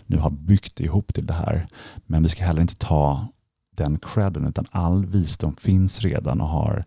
[0.05, 1.67] nu har byggt ihop till det här.
[2.05, 3.27] Men vi ska heller inte ta
[3.75, 6.85] den credden utan all visdom finns redan och har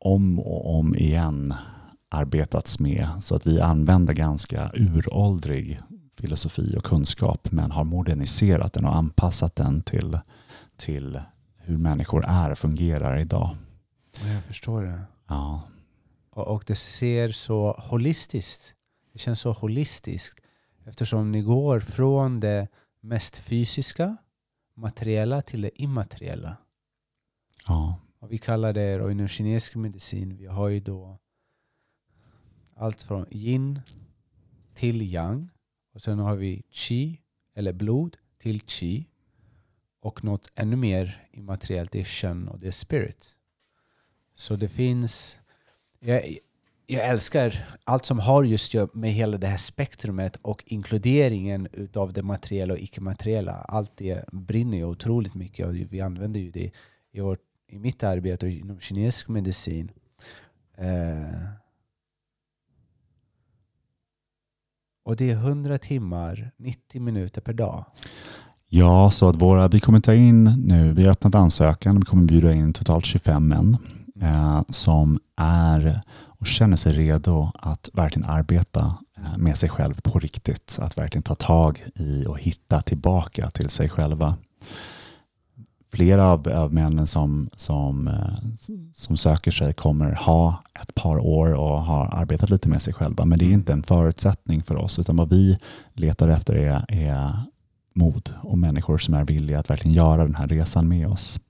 [0.00, 1.54] om och om igen
[2.08, 5.80] arbetats med så att vi använder ganska uråldrig
[6.20, 10.18] filosofi och kunskap men har moderniserat den och anpassat den till,
[10.76, 11.20] till
[11.64, 13.56] hur människor är och fungerar idag.
[14.24, 15.02] Jag förstår det.
[15.28, 15.62] Ja.
[16.30, 18.74] Och, och det ser så holistiskt.
[19.12, 20.40] Det känns så holistiskt.
[20.84, 22.68] Eftersom ni går från det
[23.00, 24.16] mest fysiska,
[24.76, 26.56] materiella till det immateriella.
[27.68, 28.00] ja.
[28.18, 31.18] Och vi kallar det då inom kinesisk medicin, vi har ju då
[32.76, 33.80] allt från yin
[34.74, 35.50] till yang.
[35.94, 37.20] Och sen har vi qi,
[37.54, 39.08] eller blod, till qi.
[40.04, 43.34] Och något ännu mer immateriellt, är kön och det är spirit.
[44.34, 45.36] Så det finns...
[46.00, 46.38] Jag,
[46.86, 52.22] jag älskar allt som har just med hela det här spektrumet och inkluderingen utav det
[52.22, 53.52] materiella och icke-materiella.
[53.52, 56.70] Allt det brinner ju otroligt mycket och vi använder ju det
[57.12, 59.90] i, vårt, i mitt arbete och inom kinesisk medicin.
[60.76, 61.48] Eh,
[65.02, 67.84] och det är 100 timmar, 90 minuter per dag.
[68.68, 72.24] Ja, så att våra, vi kommer ta in nu, vi har öppnat ansökan, vi kommer
[72.24, 73.76] bjuda in totalt 25 män
[74.20, 76.00] eh, som är
[76.44, 80.78] och känner sig redo att verkligen arbeta eh, med sig själv på riktigt.
[80.82, 84.36] Att verkligen ta tag i och hitta tillbaka till sig själva.
[85.92, 88.52] Flera av, av männen som, som, eh,
[88.94, 93.24] som söker sig kommer ha ett par år och har arbetat lite med sig själva.
[93.24, 95.58] Men det är inte en förutsättning för oss, utan vad vi
[95.92, 97.42] letar efter är, är
[97.94, 101.40] mod och människor som är villiga att verkligen göra den här resan med oss.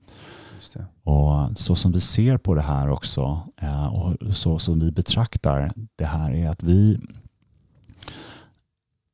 [1.03, 5.71] Och så som vi ser på det här också eh, och så som vi betraktar
[5.95, 6.99] det här är att vi,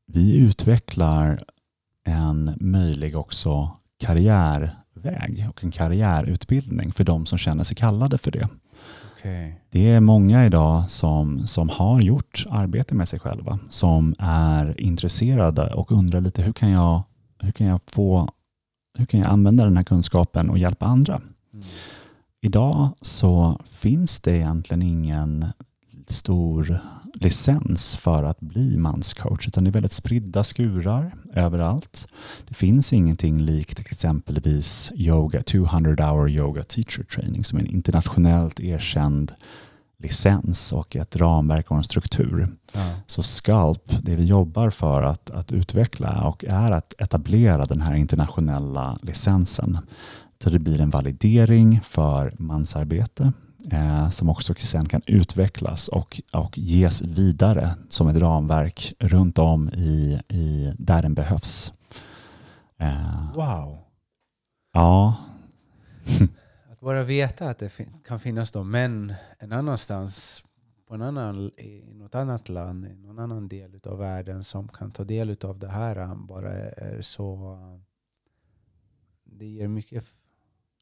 [0.07, 1.43] vi utvecklar
[2.03, 8.47] en möjlig också karriärväg och en karriärutbildning för de som känner sig kallade för det.
[9.21, 9.53] Okay.
[9.69, 15.73] Det är många idag som, som har gjort arbete med sig själva, som är intresserade
[15.73, 17.03] och undrar lite hur kan jag,
[17.41, 18.29] hur kan jag, få,
[18.97, 21.15] hur kan jag använda den här kunskapen och hjälpa andra?
[21.53, 21.65] Mm.
[22.41, 25.45] Idag så finns det egentligen ingen
[26.07, 26.79] stor
[27.13, 32.07] licens för att bli manscoach, utan det är väldigt spridda skurar överallt.
[32.47, 38.59] Det finns ingenting likt exempelvis yoga, 200 hour yoga teacher training, som är en internationellt
[38.59, 39.33] erkänd
[40.01, 42.49] licens och ett ramverk och en struktur.
[42.73, 42.93] Ja.
[43.07, 47.93] Så Sculp, det vi jobbar för att, att utveckla och är att etablera den här
[47.93, 49.77] internationella licensen.
[50.43, 53.33] Så det blir en validering för mansarbete
[53.71, 59.69] eh, som också sen kan utvecklas och, och ges vidare som ett ramverk runt om
[59.69, 61.73] i, i där den behövs.
[62.79, 63.77] Eh, Wow.
[64.73, 65.15] ja,
[66.81, 70.43] bara veta att det fin- kan finnas då män en annanstans,
[70.87, 74.91] på en annan, i något annat land, i någon annan del av världen som kan
[74.91, 77.57] ta del av det här bara är så...
[79.23, 80.05] Det ger mycket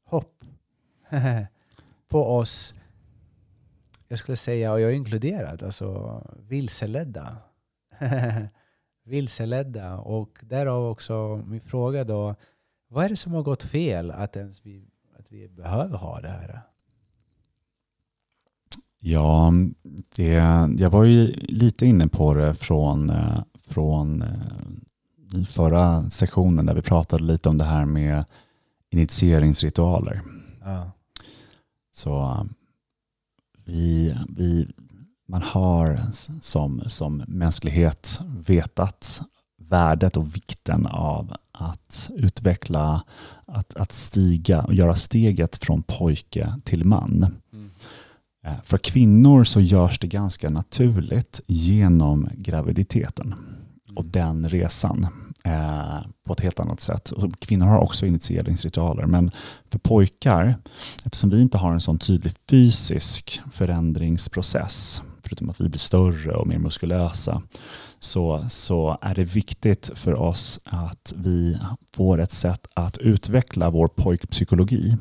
[0.04, 0.44] hopp
[2.08, 2.76] på oss.
[4.08, 7.38] Jag skulle säga, och jag är inkluderad, alltså vilseledda.
[9.04, 9.98] vilseledda.
[9.98, 12.36] Och därav också min fråga då,
[12.88, 14.89] vad är det som har gått fel att ens vi
[15.30, 16.62] att vi behöver ha det här.
[19.00, 19.54] Ja,
[20.16, 20.34] det,
[20.78, 26.82] jag var ju lite inne på det från, eh, från eh, förra sektionen där vi
[26.82, 28.26] pratade lite om det här med
[28.90, 30.22] initieringsritualer.
[30.64, 30.92] Ja.
[31.92, 32.48] Så
[33.66, 34.68] vi, vi,
[35.28, 36.00] man har
[36.42, 39.22] som, som mänsklighet vetat
[39.70, 43.04] värdet och vikten av att utveckla,
[43.46, 47.36] att, att stiga och göra steget från pojke till man.
[47.54, 47.70] Mm.
[48.46, 53.36] Eh, För kvinnor så görs det ganska naturligt genom graviditeten
[53.96, 55.08] och den resan
[55.44, 57.12] eh, på ett helt annat sätt.
[57.12, 59.32] Och kvinnor har också initieringsritualer, men
[59.72, 60.56] för pojkar,
[61.06, 66.48] eftersom vi inte har en sån tydlig fysisk förändringsprocess, förutom att vi blir större och
[66.48, 67.42] mer muskulösa,
[68.00, 71.58] så, så är det viktigt för oss att vi
[71.94, 74.98] får ett sätt att utveckla vår pojkpsykologi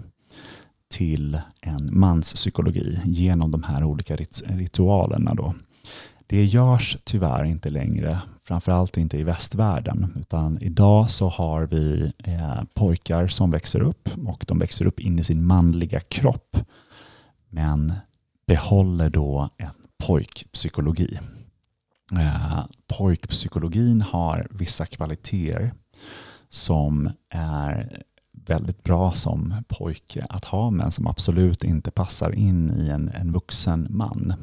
[0.91, 5.35] till en manspsykologi genom de här olika rit- ritualerna.
[5.35, 5.55] Då.
[6.27, 12.63] Det görs tyvärr inte längre, framförallt inte i västvärlden, utan idag så har vi eh,
[12.75, 16.57] pojkar som växer upp och de växer upp in i sin manliga kropp,
[17.51, 17.93] men
[18.47, 21.19] behåller då ett pojkpsykologi.
[22.13, 22.65] Eh,
[22.99, 25.73] pojkpsykologin har vissa kvaliteter
[26.49, 32.89] som är väldigt bra som pojke att ha men som absolut inte passar in i
[32.89, 34.35] en, en vuxen man.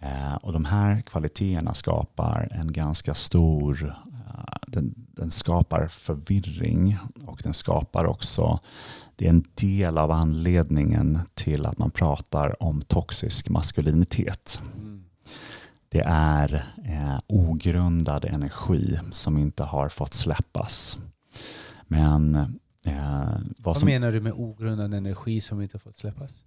[0.00, 3.96] Eh, och De här kvaliteterna skapar en ganska stor,
[4.28, 8.60] eh, den, den skapar förvirring och den skapar också
[9.16, 14.62] det är en del av anledningen till att man pratar om toxisk maskulinitet.
[14.76, 15.04] Mm.
[15.88, 20.98] Det är eh, ogrundad energi som inte har fått släppas.
[21.86, 22.34] Men,
[22.86, 26.44] eh, vad Vad som, menar du med ogrundad energi som inte fått släppas?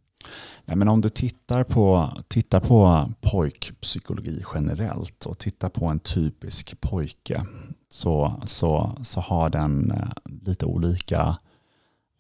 [0.65, 6.81] nej, men om du tittar på, tittar på pojkpsykologi generellt och tittar på en typisk
[6.81, 7.45] pojke
[7.89, 10.07] så, så, så har den eh,
[10.45, 11.37] lite olika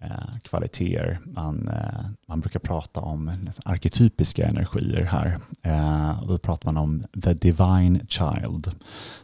[0.01, 1.19] eh, kvaliteter.
[1.25, 3.31] Man, eh, man brukar prata om
[3.65, 5.39] arketypiska energier här.
[5.61, 8.71] Eh, och då pratar man om the divine child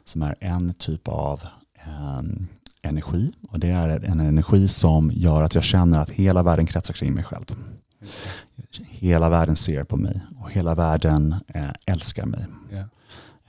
[0.03, 1.41] som är en typ av
[1.85, 2.21] eh,
[2.81, 3.31] energi.
[3.49, 7.13] Och Det är en energi som gör att jag känner att hela världen kretsar kring
[7.13, 7.45] mig själv.
[8.89, 11.35] Hela världen ser på mig och hela världen
[11.85, 12.45] älskar mig.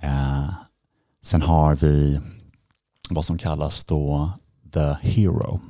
[0.00, 0.50] Eh,
[1.22, 2.20] sen har vi
[3.10, 4.32] vad som kallas då
[4.72, 5.60] the hero.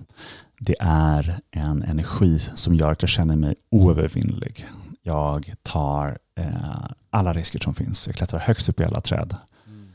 [0.67, 4.67] Det är en energi som gör att jag känner mig oövervinnlig.
[5.03, 8.07] Jag tar eh, alla risker som finns.
[8.07, 9.37] Jag klättrar högst upp i alla träd.
[9.67, 9.89] Mm.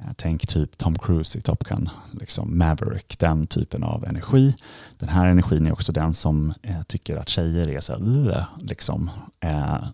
[0.00, 4.56] Eh, Tänk typ Tom Cruise i Top Gun, liksom Maverick, den typen av energi.
[4.98, 9.10] Den här energin är också den som eh, tycker att tjejer är så här, liksom.
[9.40, 9.84] Eh,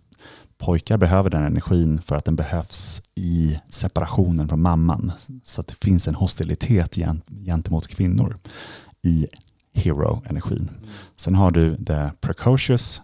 [0.59, 5.13] pojkar behöver den energin för att den behövs i separationen från mamman.
[5.45, 8.39] Så att det finns en hostilitet gent- gentemot kvinnor
[9.03, 9.27] i
[9.73, 10.69] hero-energin.
[10.69, 10.91] Mm.
[11.17, 13.03] Sen har du the precocious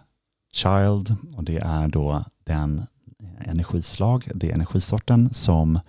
[0.53, 2.85] child och det är då den
[3.39, 5.79] energislag, det är energisorten som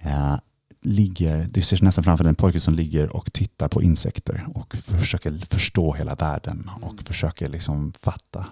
[0.00, 0.36] eh,
[0.82, 4.76] ligger, du ser nästan framför dig en pojke som ligger och tittar på insekter och
[4.76, 7.04] försöker förstå hela världen och Mm.
[7.04, 8.46] försöker liksom fatta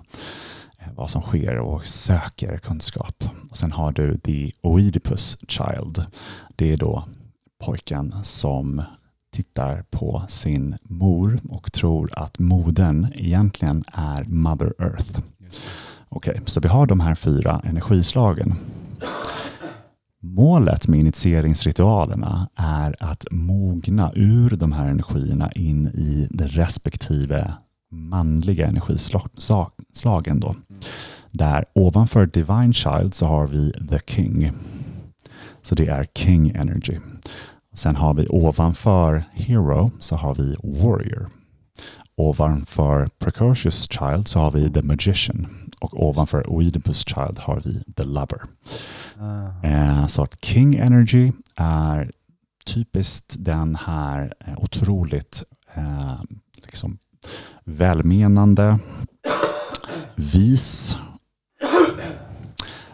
[0.78, 3.24] eh, vad som sker och söker kunskap.
[3.50, 6.06] Och sen har du the Oedipus child.
[6.56, 7.04] Det är då
[7.64, 8.82] pojken som
[9.30, 15.18] tittar på sin mor och tror att modern egentligen är Mother Earth.
[16.08, 18.54] Okej, okay, så vi har de här fyra energislagen.
[20.22, 27.54] Målet med initieringsritualerna är att mogna ur de här energierna in i de respektive
[27.90, 30.40] manliga energislagen.
[30.40, 30.54] Då.
[31.30, 34.52] Där ovanför Divine Child så har vi The King.
[35.62, 36.98] Så det är King Energy.
[37.80, 41.28] Sen har vi ovanför Hero så har vi Warrior.
[42.16, 45.46] Ovanför Precocious Child så har vi The Magician.
[45.80, 48.40] Och ovanför Oedipus Child har vi The Lover.
[49.62, 52.10] Eh, så att King Energy är
[52.64, 55.42] typiskt den här eh, otroligt
[55.74, 56.20] eh,
[56.62, 56.98] liksom
[57.64, 58.78] välmenande,
[60.14, 60.96] vis.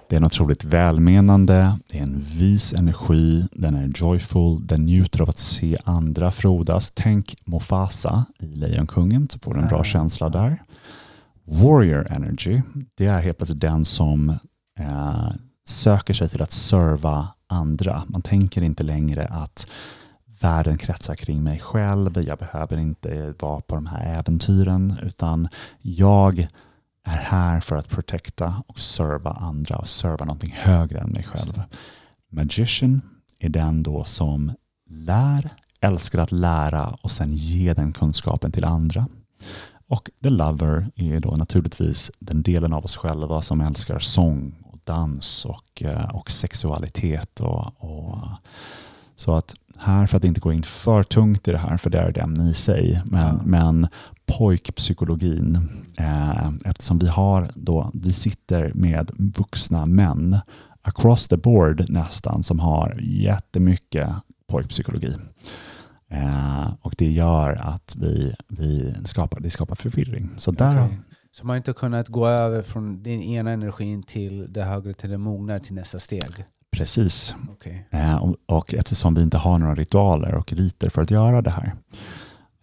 [0.08, 5.22] Det är en otroligt välmenande, det är en vis energi, den är joyful, den njuter
[5.22, 6.92] av att se andra frodas.
[6.94, 10.62] Tänk Mufasa i Lejonkungen så får du en bra känsla där.
[11.44, 12.62] Warrior energy,
[12.94, 14.30] det är helt plötsligt den som
[14.78, 15.30] eh,
[15.68, 18.02] söker sig till att serva andra.
[18.06, 19.68] Man tänker inte längre att
[20.40, 25.48] världen kretsar kring mig själv, jag behöver inte vara på de här äventyren, utan
[25.82, 26.48] jag
[27.06, 31.62] är här för att protecta och serva andra och serva någonting högre än mig själv.
[32.30, 33.00] Magician
[33.38, 34.52] är den då som
[34.90, 39.06] lär, älskar att lära och sen ge den kunskapen till andra.
[39.88, 44.78] Och the lover är då naturligtvis den delen av oss själva som älskar sång och
[44.84, 47.40] dans och, eh, och sexualitet.
[47.40, 48.18] Och, och,
[49.16, 51.98] så att här, för att inte gå in för tungt i det här, för det
[51.98, 53.40] är ett ämne i sig, men, Ja.
[53.44, 53.88] men
[54.38, 60.38] pojkpsykologin, eh, eftersom vi har då, vi sitter med vuxna män
[60.82, 64.08] across the board nästan som har jättemycket
[64.46, 65.16] pojkpsykologi.
[66.10, 70.30] Eh, och det gör att vi, vi skapar, det skapar förvirring.
[70.38, 70.98] Så där, Okej.
[71.32, 75.10] Så man har inte kunnat gå över från den ena energin till det högre, till
[75.10, 76.44] det mognar, till nästa steg?
[76.76, 77.36] Precis.
[77.50, 77.86] Okej.
[77.90, 81.50] Eh, och, och eftersom vi inte har några ritualer och riter för att göra det
[81.50, 81.74] här.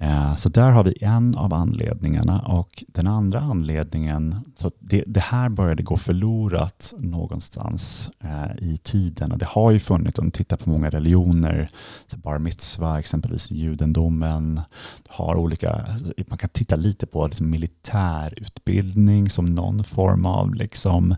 [0.04, 5.20] Eh, så där har vi en av anledningarna och den andra anledningen, så det, det
[5.20, 10.32] här började gå förlorat någonstans eh, i tiden och det har ju funnits, om du
[10.32, 11.70] tittar på många religioner,
[12.08, 14.62] så bar mitzva exempelvis i judendomen,
[15.10, 15.86] har olika,
[16.28, 21.16] man kan titta lite på liksom militärutbildning som någon form av liksom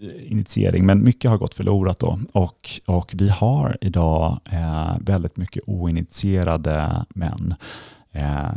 [0.00, 2.18] initiering, men mycket har gått förlorat då.
[2.32, 7.54] Och, och vi har idag eh, väldigt mycket oinitierade män.
[8.12, 8.52] Eh,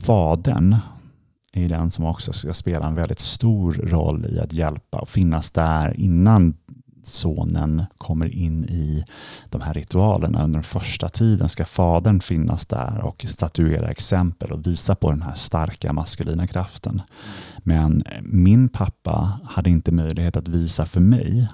[0.00, 0.76] fadern
[1.52, 5.50] är den som också ska spela en väldigt stor roll i att hjälpa och finnas
[5.50, 6.54] där innan
[7.02, 9.04] sonen kommer in i
[9.50, 14.66] de här ritualerna under den första tiden ska fadern finnas där och statuera exempel och
[14.66, 17.02] visa på den här starka maskulina kraften.
[17.58, 21.48] Men min pappa hade inte möjlighet att visa för mig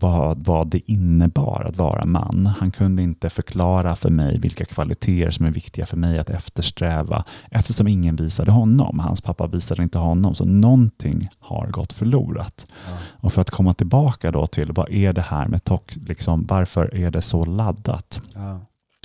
[0.00, 2.46] vad, vad det innebar att vara man.
[2.58, 7.24] Han kunde inte förklara för mig vilka kvaliteter som är viktiga för mig att eftersträva
[7.50, 8.98] eftersom ingen visade honom.
[8.98, 12.66] Hans pappa visade inte honom, så någonting har gått förlorat.
[12.86, 12.98] Ja.
[13.20, 16.94] Och för att komma tillbaka då till vad är det här med tox, liksom, varför
[16.94, 18.22] är det så laddat?
[18.34, 18.60] Ja.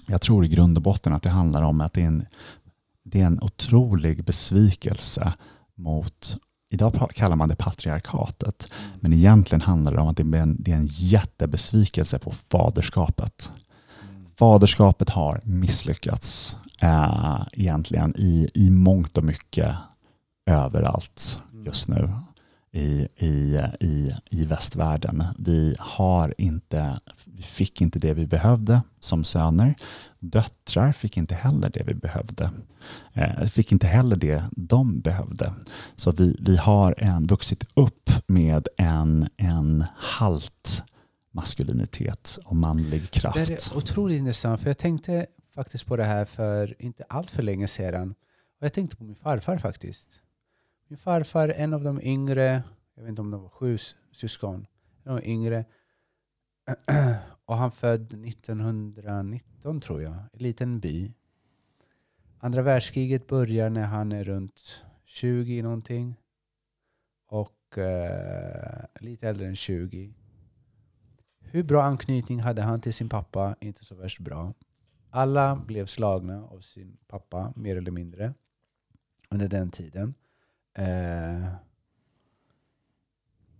[0.08, 2.26] Jag tror i grund och botten att det handlar om att det är en,
[3.04, 5.34] det är en otrolig besvikelse
[5.76, 6.38] mot
[6.74, 9.00] Idag kallar man det patriarkatet, mm.
[9.00, 13.52] men egentligen handlar det om att det är en, det är en jättebesvikelse på faderskapet.
[14.10, 14.26] Mm.
[14.40, 19.76] Faderskapet har misslyckats eh, egentligen i, i mångt och mycket
[20.46, 21.66] överallt mm.
[21.66, 22.14] just nu
[22.74, 25.24] i, i, i, i västvärlden.
[25.40, 29.76] Vi, har inte, vi fick inte det vi behövde som söner.
[30.20, 32.52] Döttrar fick inte heller det vi behövde.
[33.14, 35.54] Eh, fick inte heller det de behövde.
[35.96, 40.84] Så vi, vi har en, vuxit upp med en, en halt
[41.32, 43.48] maskulinitet och manlig kraft.
[43.48, 47.44] Det är otroligt intressant, för jag tänkte faktiskt på det här för inte allt för
[47.44, 48.12] länge sedan.
[48.60, 50.20] Och jag tänkte på min farfar faktiskt.
[50.88, 52.64] Min farfar, en av de yngre,
[52.96, 53.78] jag vet inte om de var sju
[54.12, 54.68] syskon,
[55.04, 55.66] en av de yngre.
[57.46, 61.14] Och han född 1919 tror jag, i en liten by.
[62.38, 66.16] Andra världskriget börjar när han är runt 20 någonting.
[67.28, 70.14] Och eh, lite äldre än 20.
[71.40, 73.56] Hur bra anknytning hade han till sin pappa?
[73.60, 74.54] Inte så värst bra.
[75.10, 78.34] Alla blev slagna av sin pappa, mer eller mindre,
[79.30, 80.14] under den tiden.
[80.78, 81.48] Eh,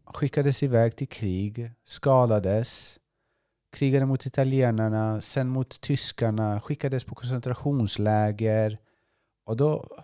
[0.06, 3.00] skickades iväg till krig, skadades,
[3.72, 8.78] krigade mot italienarna, sen mot tyskarna, skickades på koncentrationsläger.
[9.46, 9.98] Och då,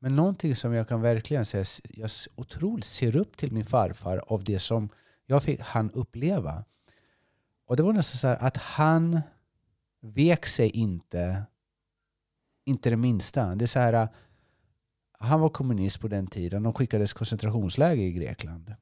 [0.00, 4.44] men någonting som jag kan verkligen säga, jag otroligt ser upp till min farfar av
[4.44, 4.88] det som
[5.26, 6.64] jag fick han uppleva.
[7.66, 9.20] Och det var nästan så att han
[10.00, 11.42] vek sig inte,
[12.64, 13.54] inte det minsta.
[13.54, 14.08] Det är så här,
[15.18, 16.62] han var kommunist på den tiden.
[16.62, 18.74] De skickades koncentrationsläger i Grekland.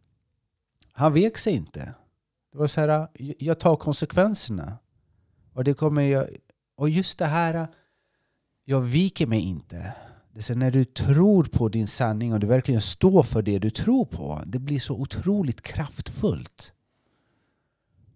[0.92, 1.94] Han vek sig inte.
[2.52, 3.08] Det var så här,
[3.38, 4.78] jag tar konsekvenserna.
[5.52, 6.26] Och, det kommer jag,
[6.76, 7.68] och just det här,
[8.64, 9.92] jag viker mig inte.
[10.32, 13.70] Det är när du tror på din sanning och du verkligen står för det du
[13.70, 14.42] tror på.
[14.46, 16.72] Det blir så otroligt kraftfullt.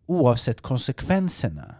[0.07, 1.75] Oavsett konsekvenserna.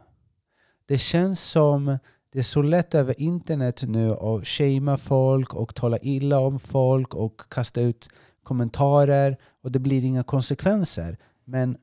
[0.87, 1.99] Det känns som
[2.39, 7.15] det är så lätt över internet nu att shamea folk och tala illa om folk
[7.15, 8.09] och kasta ut
[8.43, 11.19] kommentarer och det blir inga konsekvenser.
[11.45, 11.77] Men,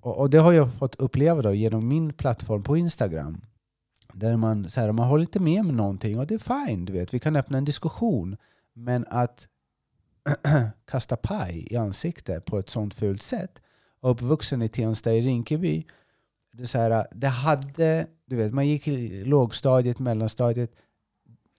[0.00, 3.44] och, och det har jag fått uppleva då genom min plattform på Instagram.
[4.12, 6.92] Där man, så här, man håller inte med om någonting och det är fine, du
[6.92, 7.14] vet.
[7.14, 8.36] vi kan öppna en diskussion.
[8.74, 9.48] Men att
[10.90, 13.62] kasta paj i ansiktet på ett sånt fult sätt.
[14.00, 15.86] Uppvuxen i Tensta i Rinkeby
[16.56, 20.70] det, så här, det hade, du vet, man gick i lågstadiet, mellanstadiet.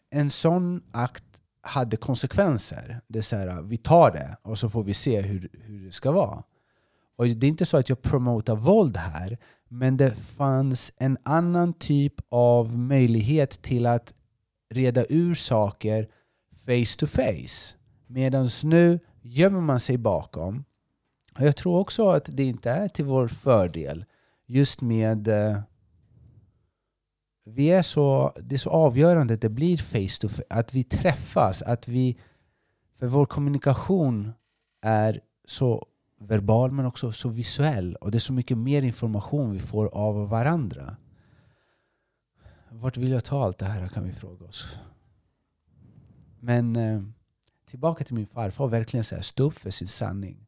[0.10, 1.24] En sån akt
[1.62, 3.02] hade konsekvenser.
[3.08, 5.91] Det är så här, vi tar det och så får vi se hur, hur det
[5.91, 6.43] ska vara.
[7.16, 9.38] Och Det är inte så att jag promotar våld här,
[9.70, 14.14] men det fanns en annan typ av möjlighet till att
[14.70, 16.10] reda ur saker
[16.66, 17.76] face to face.
[18.08, 20.64] Medan nu gömmer man sig bakom.
[21.39, 24.06] Och jag tror också att det inte är till vår fördel
[24.46, 25.28] just med...
[25.28, 25.60] Eh,
[27.48, 30.84] vi är så, det är så avgörande att det blir face to face, att vi
[30.84, 32.18] träffas, att vi...
[33.00, 34.32] För vår kommunikation
[34.82, 35.88] är så
[36.20, 37.96] verbal men också så visuell.
[37.96, 40.96] Och det är så mycket mer information vi får av varandra.
[42.70, 44.78] Vart vill jag ta allt det här kan vi fråga oss.
[46.39, 47.02] Men eh,
[47.66, 50.48] tillbaka till min farfar, verkligen så här, stå upp för sin sanning.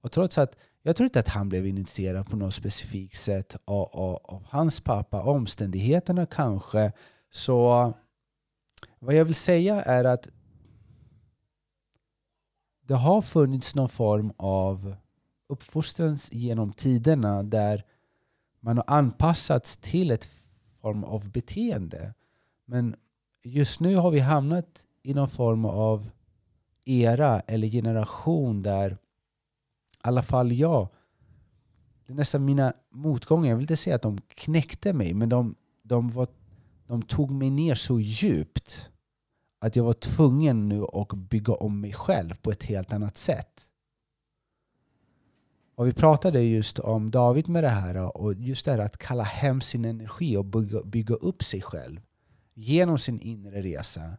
[0.00, 3.88] Och trots att jag tror inte att han blev initierad på något specifikt sätt av,
[3.92, 5.22] av, av, hans pappa.
[5.22, 6.92] Omständigheterna kanske.
[7.30, 7.92] Så
[8.98, 10.28] vad jag vill säga är att
[12.82, 14.94] det har funnits någon form av
[15.48, 17.84] uppfostran genom tiderna där
[18.60, 20.28] man har anpassats till ett
[20.80, 22.14] form av beteende.
[22.64, 22.96] Men
[23.42, 26.10] just nu har vi hamnat i någon form av
[26.84, 28.98] era eller generation där
[30.02, 30.88] alla fall jag.
[32.06, 35.54] Det är nästan mina motgångar, jag vill inte säga att de knäckte mig, men de,
[35.82, 36.28] de, var,
[36.86, 38.90] de tog mig ner så djupt
[39.60, 43.66] att jag var tvungen nu att bygga om mig själv på ett helt annat sätt.
[45.74, 49.22] Och vi pratade just om David med det här och just det här att kalla
[49.22, 52.00] hem sin energi och bygga, bygga upp sig själv
[52.54, 54.16] genom sin inre resa.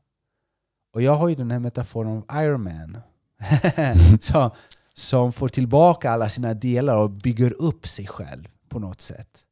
[0.93, 2.97] Och jag har ju den här metaforen av Iron Man.
[4.21, 4.55] så,
[5.01, 9.45] som får tillbaka alla sina delar och bygger upp sig själv på något sätt.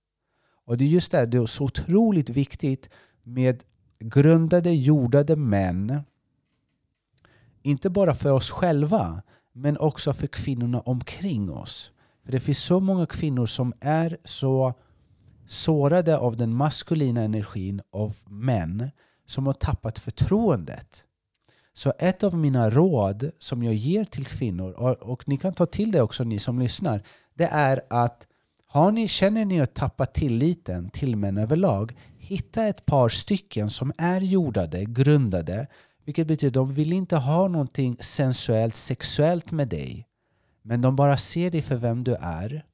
[0.65, 2.89] Och det är just det, det är så otroligt viktigt
[3.23, 3.63] med
[3.99, 6.01] grundade, jordade män.
[7.61, 9.21] Inte bara för oss själva,
[9.53, 11.91] men också för kvinnorna omkring oss.
[12.23, 14.73] För det finns så många kvinnor som är så
[15.47, 18.91] sårade av den maskulina energin av män
[19.25, 21.05] som har tappat förtroendet.
[21.79, 25.65] Så ett av mina råd som jag ger till kvinnor, och, och ni kan ta
[25.65, 27.03] till det också ni som lyssnar,
[27.33, 28.27] det är att
[28.65, 33.93] har ni, känner ni att tappa tilliten till män överlag, hitta ett par stycken som
[33.97, 35.67] är jordade, grundade,
[36.05, 40.07] vilket betyder att de vill inte ha någonting sensuellt, sexuellt med dig.
[40.61, 42.65] Men de bara ser dig för vem du är.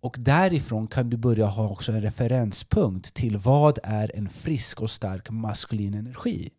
[0.00, 4.90] Och därifrån kan du börja ha också en referenspunkt till vad är en frisk och
[4.90, 6.50] stark maskulin energi.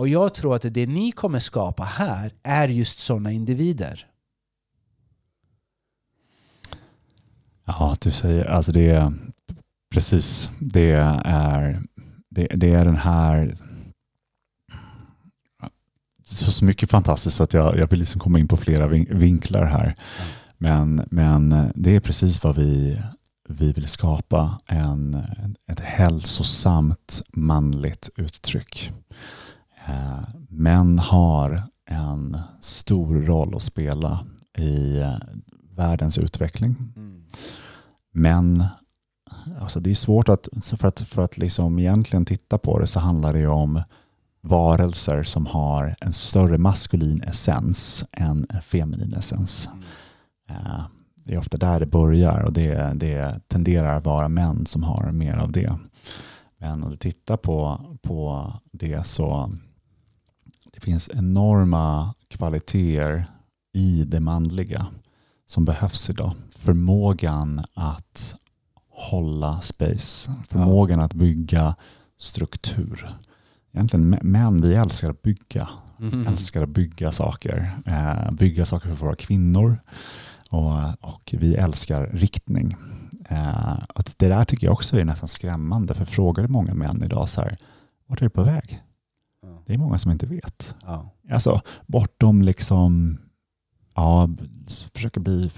[0.00, 4.06] Och jag tror att det ni kommer skapa här är just sådana individer.
[7.64, 9.12] Ja, du säger, alltså det är
[9.94, 10.90] precis, det
[11.24, 11.82] är,
[12.28, 13.54] det, det är den här
[16.24, 19.64] så, så mycket fantastiskt så att jag, jag vill liksom komma in på flera vinklar
[19.64, 19.96] här.
[20.58, 23.02] Men, men det är precis vad vi,
[23.48, 25.24] vi vill skapa, en,
[25.66, 28.92] ett hälsosamt manligt uttryck.
[29.86, 34.24] Eh, män har en stor roll att spela
[34.58, 35.02] i
[35.74, 36.76] världens utveckling.
[36.96, 37.24] Mm.
[38.12, 38.64] Men
[39.60, 43.00] alltså det är svårt att, för att, för att liksom egentligen titta på det så
[43.00, 43.82] handlar det om
[44.40, 49.70] varelser som har en större maskulin essens än en feminin essens.
[49.72, 50.66] Mm.
[50.66, 50.84] Eh,
[51.24, 55.12] det är ofta där det börjar och det, det tenderar att vara män som har
[55.12, 55.78] mer av det.
[56.58, 59.52] Men om du tittar på, på det så
[60.80, 63.26] det finns enorma kvaliteter
[63.72, 64.86] i det manliga
[65.46, 66.32] som behövs idag.
[66.56, 68.36] Förmågan att
[68.88, 71.04] hålla space, förmågan ja.
[71.04, 71.74] att bygga
[72.18, 73.08] struktur.
[73.72, 75.68] Egentligen män, vi älskar att bygga.
[76.00, 76.26] Mm.
[76.26, 77.70] älskar att bygga saker.
[77.86, 79.80] Eh, bygga saker för våra kvinnor.
[80.50, 82.76] Och, och vi älskar riktning.
[83.28, 85.94] Eh, och det där tycker jag också är nästan skrämmande.
[85.94, 87.56] För frågar många män idag så här,
[88.06, 88.82] vart är du på väg?
[89.66, 90.74] Det är många som inte vet.
[90.86, 91.10] Ja.
[91.30, 93.18] Alltså bortom liksom
[93.94, 94.28] ja,
[94.94, 95.50] försöka bli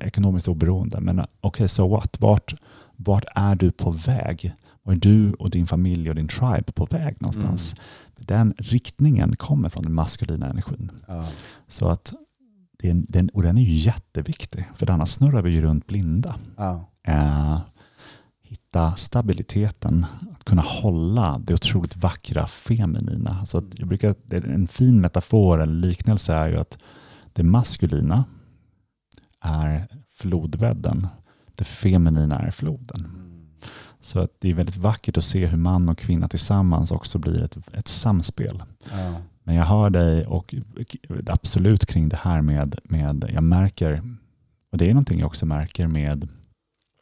[0.00, 1.00] ekonomiskt oberoende.
[1.00, 2.16] Men okej, okay, so what?
[2.20, 2.54] Vart,
[2.96, 4.54] vart är du på väg?
[4.82, 7.74] Var är du och din familj och din tribe på väg någonstans?
[7.74, 7.82] Mm.
[8.26, 10.90] Den riktningen kommer från den maskulina energin.
[11.06, 11.24] Ja.
[11.68, 12.12] Så att
[12.78, 16.36] den, den, och den är ju jätteviktig, för annars snurrar vi ju runt blinda.
[16.56, 16.90] Ja.
[17.02, 17.60] Eh,
[18.42, 20.06] hitta stabiliteten,
[20.46, 23.36] kunna hålla det otroligt vackra feminina.
[23.40, 26.78] Alltså jag brukar, en fin metafor eller liknelse är ju att
[27.32, 28.24] det maskulina
[29.40, 31.06] är flodbädden.
[31.54, 33.22] Det feminina är floden.
[34.00, 37.42] Så att det är väldigt vackert att se hur man och kvinna tillsammans också blir
[37.42, 38.62] ett, ett samspel.
[38.90, 39.14] Ja.
[39.42, 40.54] Men jag hör dig och
[41.26, 44.16] absolut kring det här med, med, jag märker,
[44.72, 46.28] och det är någonting jag också märker med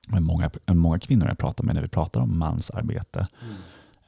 [0.09, 3.27] många, många kvinnor jag pratar med när vi pratar om mansarbete.
[3.43, 3.55] Mm.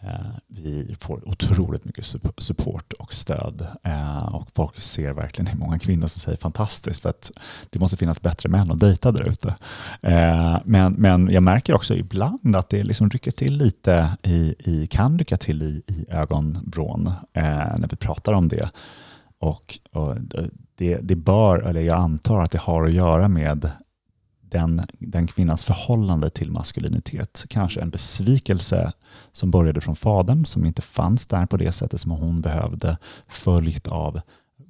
[0.00, 2.06] Eh, vi får otroligt mycket
[2.38, 7.10] support och stöd eh, och folk ser verkligen, är många kvinnor som säger fantastiskt för
[7.10, 7.30] att
[7.70, 9.54] det måste finnas bättre män att dejta där ute.
[10.00, 14.86] Eh, men, men jag märker också ibland att det liksom rycker till lite, i, i,
[14.86, 18.70] kan rycka till i, i ögonvrån när vi pratar om det.
[19.38, 20.16] Och, och
[20.76, 23.70] det, det bör, eller jag antar att det har att göra med
[24.48, 27.44] den, den kvinnans förhållande till maskulinitet.
[27.48, 28.92] Kanske en besvikelse
[29.32, 32.96] som började från fadern som inte fanns där på det sättet som hon behövde,
[33.28, 34.20] följt av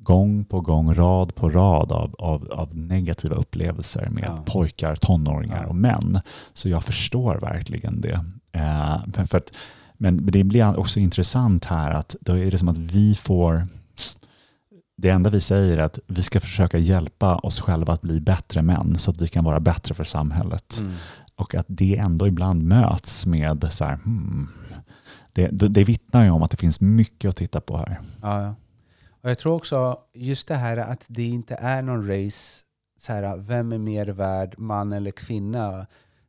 [0.06, 4.42] gång på gång, rad på rad av, av, av negativa upplevelser med ja.
[4.46, 5.68] pojkar, tonåringar ja.
[5.68, 6.20] och män.
[6.54, 8.24] Så jag förstår verkligen det.
[8.52, 9.52] Eh, för att,
[9.94, 13.66] men det blir också intressant här att då är det som att vi får
[14.96, 18.62] det enda vi säger är att vi ska försöka hjälpa oss själva att bli bättre
[18.62, 20.78] män så att vi kan vara bättre för samhället.
[20.80, 20.94] Mm.
[21.34, 24.48] Och att det ändå ibland möts med så här, hmm,
[25.32, 28.00] det, det, det vittnar ju om att det finns mycket att titta på här.
[28.22, 28.54] Ja,
[29.20, 32.62] och Jag tror också just det här att det inte är någon race,
[32.98, 35.86] så här, vem är mer värd, man eller kvinna?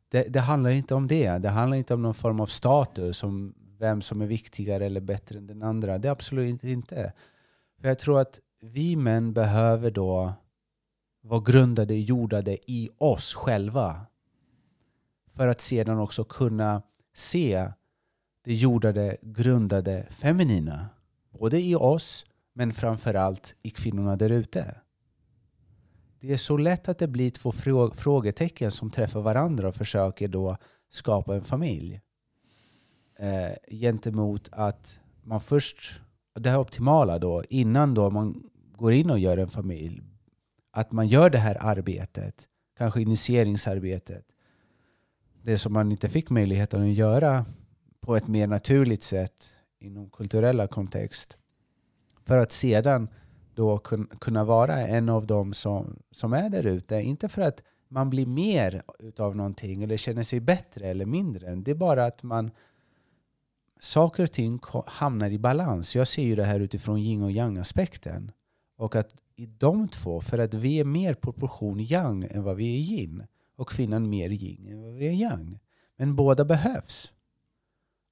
[0.08, 1.38] Det, det handlar inte om det.
[1.38, 5.38] Det handlar inte om någon form av status, om vem som är viktigare eller bättre
[5.38, 5.98] än den andra.
[5.98, 7.12] Det är absolut inte.
[7.80, 10.32] För jag tror att vi män behöver då
[11.20, 14.06] vara grundade, jordade i oss själva.
[15.26, 16.82] För att sedan också kunna
[17.14, 17.72] se
[18.44, 20.88] det jordade, grundade feminina.
[21.30, 24.74] Både i oss, men framförallt i kvinnorna där ute.
[26.20, 27.52] Det är så lätt att det blir två
[27.94, 30.56] frågetecken som träffar varandra och försöker då
[30.90, 32.00] skapa en familj.
[33.18, 36.00] Eh, gentemot att man först,
[36.34, 38.47] det här optimala då, innan då man
[38.78, 40.02] går in och gör en familj,
[40.70, 44.24] att man gör det här arbetet, kanske initieringsarbetet,
[45.42, 47.46] det som man inte fick möjligheten att göra
[48.00, 51.38] på ett mer naturligt sätt inom kulturella kontext.
[52.24, 53.08] För att sedan
[53.54, 53.78] då
[54.20, 56.94] kunna vara en av dem som, som är där ute.
[56.94, 61.54] Inte för att man blir mer utav någonting eller känner sig bättre eller mindre.
[61.54, 62.50] Det är bara att man
[63.80, 65.96] saker och ting hamnar i balans.
[65.96, 68.32] Jag ser ju det här utifrån yin och yang-aspekten.
[68.78, 72.74] Och att i de två, för att vi är mer proportion yang än vad vi
[72.74, 73.26] är yin
[73.56, 75.58] och kvinnan mer yin än vad vi är yang.
[75.96, 77.12] Men båda behövs.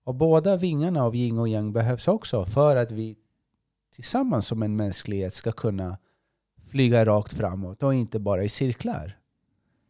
[0.04, 3.16] Och båda vingarna av yin och yang behövs också för att vi
[3.94, 5.98] tillsammans som en mänsklighet ska kunna
[6.70, 9.18] flyga rakt framåt och inte bara i cirklar.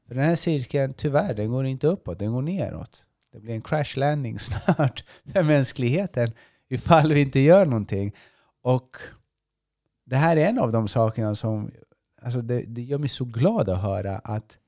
[0.08, 3.06] För den här cirkeln, tyvärr, den går inte uppåt, den går neråt.
[3.32, 6.32] Det blir en crash landing snart för mänskligheten
[6.68, 8.14] ifall vi inte gör någonting.
[8.62, 8.96] Och
[10.06, 11.70] det här är en av de sakerna som
[12.22, 14.58] alltså det, det gör mig så glad att höra att,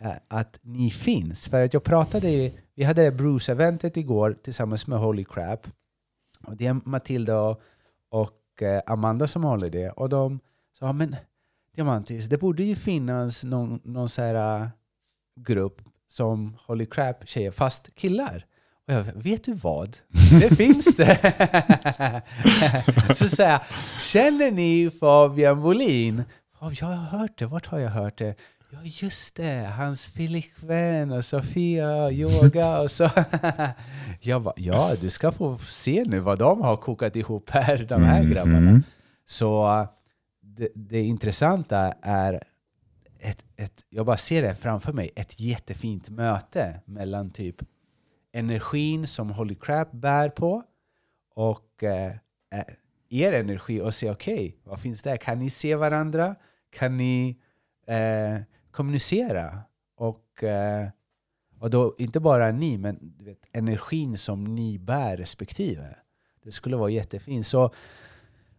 [0.00, 1.48] eh, att ni finns.
[1.48, 5.66] För att jag pratade, vi hade Bruce-eventet igår tillsammans med Holy Crap.
[6.46, 7.60] Och det är Matilda och,
[8.08, 9.90] och eh, Amanda som håller det.
[9.90, 10.40] Och de
[10.78, 11.16] sa, men
[11.74, 14.68] Diamantis, det borde ju finnas någon, någon så här, eh,
[15.36, 18.46] grupp som Holy Crap tjejer, fast killar.
[18.86, 19.96] Och jag vet du vad?
[20.40, 22.22] Det finns det!
[23.14, 23.60] så säger jag,
[24.00, 26.24] känner ni Fabian Bolin?
[26.60, 28.34] Jag har hört det, vart har jag hört det?
[28.70, 33.10] Ja just det, hans flickvän och Sofia yoga och så.
[34.20, 38.02] jag bara, ja du ska få se nu vad de har kokat ihop här, de
[38.02, 38.58] här mm, grabbarna.
[38.58, 38.82] Mm.
[39.26, 39.86] Så
[40.42, 42.42] det, det intressanta är
[43.20, 47.56] ett, ett, jag bara ser det framför mig, ett jättefint möte mellan typ
[48.34, 50.62] energin som Holy Crap bär på
[51.34, 52.10] och eh,
[52.54, 52.64] eh
[53.10, 55.16] er energi och se okej, okay, vad finns där?
[55.16, 56.34] Kan ni se varandra?
[56.70, 57.38] Kan ni
[57.86, 58.36] eh,
[58.70, 59.58] kommunicera?
[59.96, 60.88] Och, eh,
[61.58, 65.96] och då inte bara ni, men vet, energin som ni bär respektive.
[66.44, 67.46] Det skulle vara jättefint.
[67.46, 67.70] Så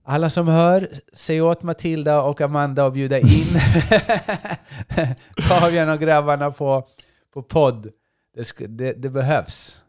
[0.03, 3.27] alla som hör, säg åt Matilda och Amanda att bjuda in
[5.49, 6.87] Fabian och grabbarna på,
[7.33, 7.91] på podd.
[8.35, 9.81] Det, det, det behövs.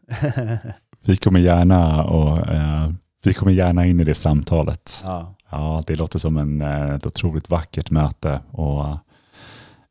[1.07, 2.90] vi kommer gärna och, eh,
[3.24, 5.01] vi kommer gärna in i det samtalet.
[5.05, 5.34] Ja.
[5.51, 8.40] Ja, det låter som en, eh, ett otroligt vackert möte.
[8.51, 8.99] Och,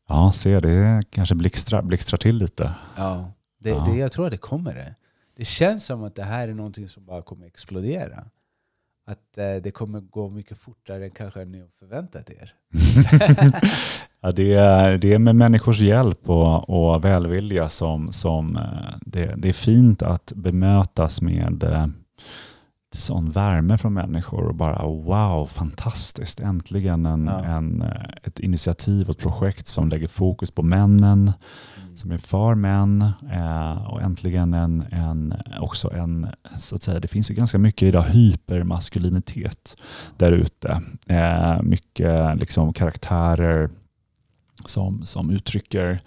[0.08, 2.74] ja, se det kanske blixtrar, blixtrar till lite.
[2.96, 3.86] Ja, det, ja.
[3.90, 4.94] Det, jag tror att det kommer det.
[5.36, 8.24] Det känns som att det här är någonting som bara kommer explodera
[9.06, 12.52] att eh, det kommer gå mycket fortare än kanske ni har förväntat er.
[14.20, 19.34] ja, det, är, det är med människors hjälp och, och välvilja som, som eh, det,
[19.36, 21.86] det är fint att bemötas med eh,
[22.94, 26.40] sån värme från människor och bara wow, fantastiskt.
[26.40, 27.44] Äntligen en, ja.
[27.44, 31.32] en, eh, ett initiativ och ett projekt som lägger fokus på männen,
[31.96, 36.26] som är för män eh, och äntligen en, en, också en,
[36.56, 39.76] så att säga, det finns ju ganska mycket idag hypermaskulinitet
[40.16, 40.82] där ute.
[41.06, 43.70] Eh, mycket liksom karaktärer
[44.64, 46.00] som, som uttrycker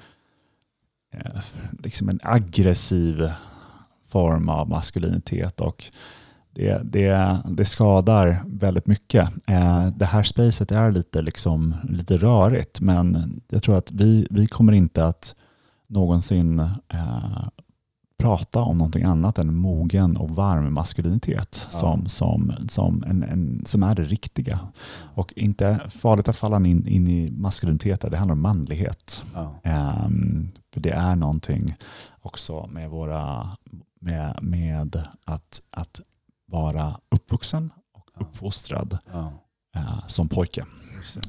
[1.14, 1.42] eh,
[1.84, 3.32] liksom en aggressiv
[4.10, 5.86] form av maskulinitet och
[6.52, 9.30] det, det, det skadar väldigt mycket.
[9.48, 14.48] Eh, det här spacet är lite, liksom, lite rörigt men jag tror att vi, vi
[14.48, 15.36] kommer inte att
[15.90, 16.60] någonsin
[16.94, 17.48] eh,
[18.20, 21.78] prata om någonting annat än mogen och varm maskulinitet ja.
[21.78, 24.60] som, som, som, en, en, som är det riktiga.
[25.14, 29.24] Och inte farligt att falla in, in i maskulinitet, det handlar om manlighet.
[29.34, 29.56] Ja.
[30.06, 31.76] Um, för det är någonting
[32.22, 33.50] också med, våra,
[34.00, 36.02] med, med att, att
[36.48, 39.32] vara uppvuxen och uppfostrad ja.
[39.76, 40.66] uh, som pojke.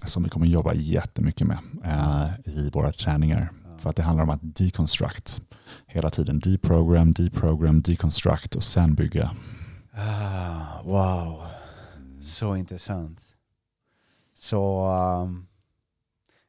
[0.04, 3.52] Som vi kommer jobba jättemycket med uh, i våra träningar.
[3.80, 5.42] För att det handlar om att deconstruct.
[5.86, 9.36] Hela tiden deprogram, deprogram, deconstruct och sen bygga.
[9.92, 11.46] Ah, wow,
[12.22, 13.36] så intressant.
[14.34, 14.86] Så
[15.22, 15.46] um,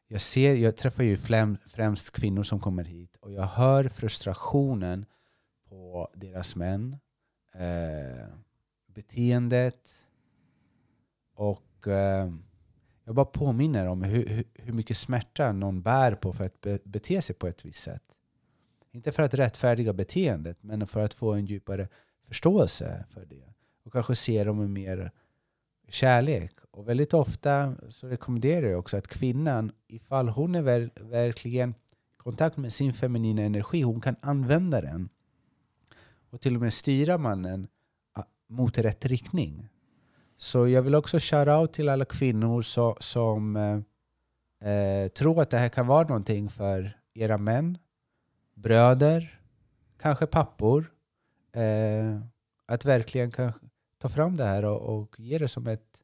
[0.08, 1.18] jag, ser, jag träffar ju
[1.66, 5.06] främst kvinnor som kommer hit och jag hör frustrationen
[5.70, 6.98] på deras män.
[7.56, 8.36] Eh,
[8.88, 9.90] beteendet
[11.36, 12.32] och eh,
[13.04, 17.22] jag bara påminner om hur, hur, mycket smärta någon bär på för att be, bete
[17.22, 18.04] sig på ett visst sätt.
[18.92, 21.88] Inte för att rättfärdiga beteendet, men för att få en djupare
[22.28, 23.54] förståelse för det.
[23.84, 25.12] Och kanske se dem med mer
[25.90, 26.52] kärlek.
[26.72, 32.18] Och väldigt ofta så rekommenderar jag också att kvinnan, ifall hon är ver verkligen i
[32.18, 35.10] kontakt med sin feminina energi, hon kan använda den
[36.30, 37.68] och till och med styra mannen
[38.14, 39.70] ah, mot rätt riktning.
[40.42, 45.58] Så jag vill också shout-out till alla kvinnor så, som eh, eh, tror att det
[45.58, 47.78] här kan vara någonting för era män,
[48.54, 49.42] bröder,
[50.00, 50.92] kanske pappor.
[51.54, 52.22] Eh,
[52.66, 53.54] att verkligen kan
[53.98, 56.02] ta fram det här och, och ge det som ett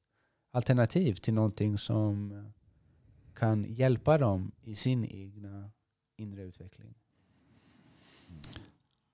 [0.52, 2.44] alternativ till någonting som
[3.34, 5.70] kan hjälpa dem i sin egna
[6.18, 6.94] inre utveckling.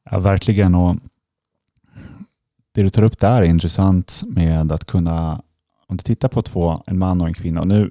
[0.04, 0.76] Ja, verkligen.
[0.76, 0.96] Och
[2.74, 5.42] det du tar upp där är intressant med att kunna,
[5.88, 7.90] om du tittar på två, en man och en kvinna, och nu är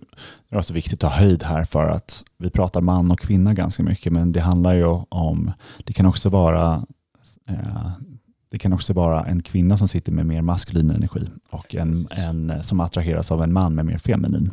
[0.48, 3.82] det också viktigt att ha höjd här för att vi pratar man och kvinna ganska
[3.82, 5.52] mycket, men det handlar ju om,
[5.84, 6.86] det kan också vara
[7.48, 7.92] eh,
[8.50, 12.62] det kan också vara en kvinna som sitter med mer maskulin energi och en, en
[12.62, 14.50] som attraheras av en man med mer feminin.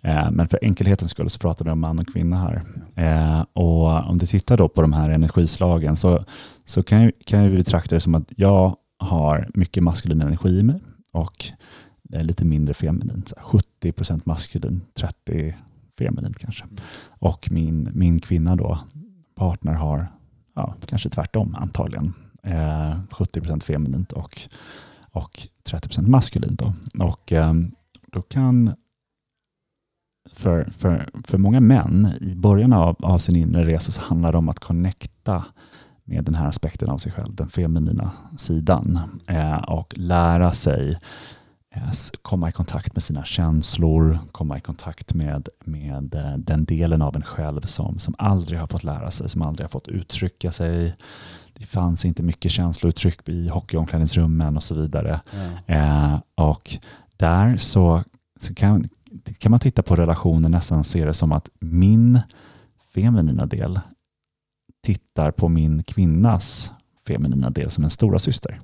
[0.00, 2.62] Eh, men för enkelhetens skull så pratar vi om man och kvinna här.
[2.96, 6.24] Eh, och om du tittar då på de här energislagen så,
[6.64, 10.80] så kan, kan vi betrakta det som att jag har mycket maskulin energi i mig
[11.12, 11.44] och
[12.02, 13.22] det är lite mindre feminin.
[13.36, 15.54] 70 procent maskulin, 30
[15.98, 16.64] feminin kanske.
[16.64, 16.76] Mm.
[17.08, 18.78] Och min, min kvinna då,
[19.34, 20.06] partner har
[20.54, 22.14] ja, kanske tvärtom antagligen.
[22.42, 24.40] Eh, 70 procent feminint och,
[25.10, 26.58] och 30 procent maskulint.
[26.58, 26.74] Då.
[27.04, 27.54] Och eh,
[28.06, 28.74] då kan
[30.32, 34.38] för, för, för många män i början av, av sin inre resa så handlar det
[34.38, 35.44] om att connecta
[36.12, 40.98] med den här aspekten av sig själv, den feminina sidan eh, och lära sig
[41.74, 41.90] eh,
[42.22, 47.16] komma i kontakt med sina känslor, komma i kontakt med, med eh, den delen av
[47.16, 50.96] en själv som, som aldrig har fått lära sig, som aldrig har fått uttrycka sig.
[51.54, 55.20] Det fanns inte mycket känslouttryck i hockeyomklädningsrummen och så vidare.
[55.66, 56.20] Mm.
[56.34, 56.76] och
[57.16, 58.04] där så,
[58.40, 58.88] så kan,
[59.38, 62.20] kan man titta på relationen nästan och se det som att min
[62.94, 63.80] feminina del
[64.82, 66.72] tittar på min kvinnas
[67.06, 68.60] feminina del som en stora syster.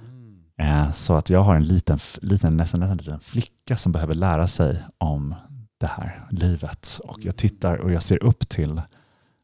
[0.00, 0.40] Mm.
[0.56, 4.46] Eh, så att jag har en liten, liten, nästan, nästan liten flicka som behöver lära
[4.46, 5.34] sig om
[5.78, 7.00] det här livet.
[7.04, 8.82] Och jag tittar och jag ser upp till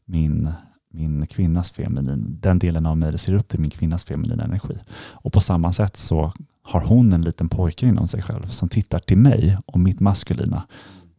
[0.04, 0.52] min,
[0.90, 4.78] min kvinnas feminin, den delen av mig ser upp till min kvinnas feminina energi.
[4.96, 8.98] Och på samma sätt så har hon en liten pojke inom sig själv som tittar
[8.98, 10.62] till mig och mitt maskulina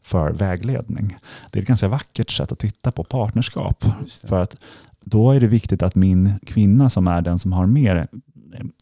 [0.05, 1.17] för vägledning.
[1.51, 3.85] Det är ett ganska vackert sätt att titta på partnerskap.
[4.23, 4.55] För att
[5.01, 8.07] då är det viktigt att min kvinna som är den som har mer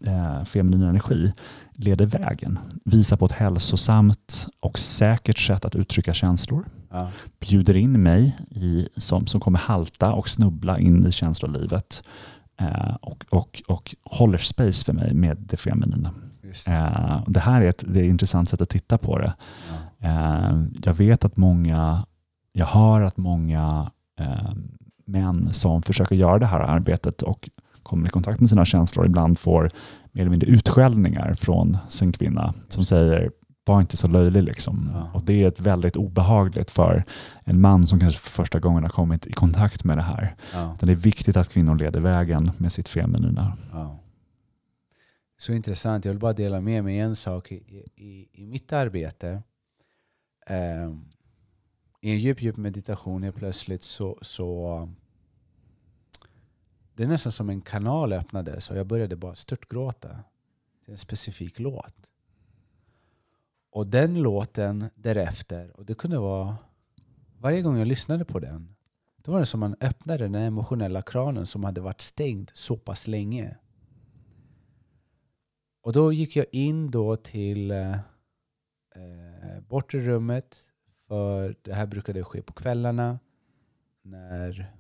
[0.06, 1.34] eh, feminin energi
[1.76, 2.60] leder vägen.
[2.86, 6.66] Visar på ett hälsosamt och säkert sätt att uttrycka känslor.
[6.92, 7.10] Ja.
[7.40, 12.04] Bjuder in mig i, som, som kommer halta och snubbla in i känslolivet.
[12.60, 16.12] Eh, och, och, och håller space för mig med det feminina.
[16.42, 16.72] Det.
[16.72, 17.40] Eh, det.
[17.40, 19.34] här är ett, det är ett intressant sätt att titta på det.
[19.70, 19.73] Ja.
[20.04, 22.06] Eh, jag vet att många,
[22.52, 24.54] jag hör att många eh,
[25.06, 27.50] män som försöker göra det här arbetet och
[27.84, 29.72] kommer i kontakt med sina känslor ibland får
[30.12, 33.32] mer eller mindre utskällningar från sin kvinna som säger
[33.66, 34.44] var inte så löjlig.
[34.44, 34.92] Liksom.
[34.94, 35.10] Ja.
[35.14, 37.04] Och Det är ett väldigt obehagligt för
[37.44, 40.36] en man som kanske för första gången har kommit i kontakt med det här.
[40.54, 40.78] Ja.
[40.80, 43.58] Det är viktigt att kvinnor leder vägen med sitt feminina.
[43.72, 44.00] Ja.
[45.38, 46.06] Så intressant.
[46.06, 49.42] Jag vill bara dela med mig en sak i, i, i mitt arbete
[50.48, 50.92] eh,
[52.02, 54.90] i en djup, djup meditation helt plötsligt så, så
[56.94, 60.24] det är nästan som en kanal öppnades och jag började bara störtgråta
[60.84, 62.12] till en specifik låt.
[63.72, 66.58] Och den låten därefter, och det kunde vara
[67.40, 68.76] varje gång jag lyssnade på den,
[69.18, 73.08] då var det som man öppnade den emotionella kranen som hade varit stängd så pass
[73.08, 73.58] länge.
[75.82, 77.98] Och då gick jag in då till eh,
[79.44, 80.70] Eh, bortre rummet.
[81.08, 83.20] För det här brukade ske på kvällarna
[84.02, 84.76] när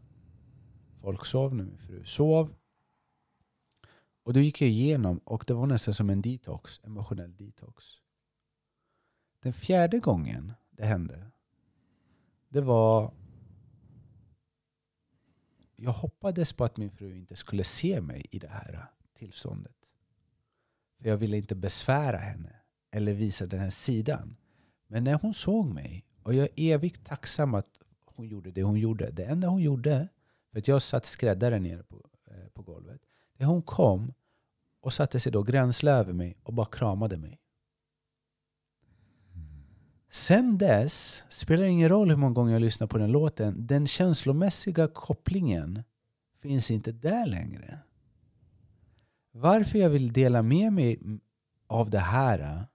[1.01, 2.55] folk sov, när min fru sov.
[4.23, 7.85] Och då gick jag igenom och det var nästan som en detox, emotionell detox.
[9.39, 11.31] Den fjärde gången det hände,
[12.49, 13.13] det var...
[15.75, 19.93] Jag hoppades på att min fru inte skulle se mig i det här tillståndet.
[20.97, 22.55] För jag ville inte besvära henne
[22.91, 24.35] eller visa den här sidan.
[24.93, 27.67] Men när hon såg mig, och jag är evigt tacksam att
[28.05, 29.11] hon gjorde det hon gjorde.
[29.11, 30.07] Det enda hon gjorde,
[30.51, 33.01] för att jag satt skräddare nere på, eh, på golvet.
[33.37, 34.13] Det hon kom
[34.81, 37.39] och satte sig då gränsle över mig och bara kramade mig.
[40.11, 43.87] sen dess, spelar det ingen roll hur många gånger jag lyssnar på den låten, den
[43.87, 45.83] känslomässiga kopplingen
[46.41, 47.79] finns inte där längre.
[49.31, 50.99] Varför jag vill dela med mig
[51.67, 52.67] av det här,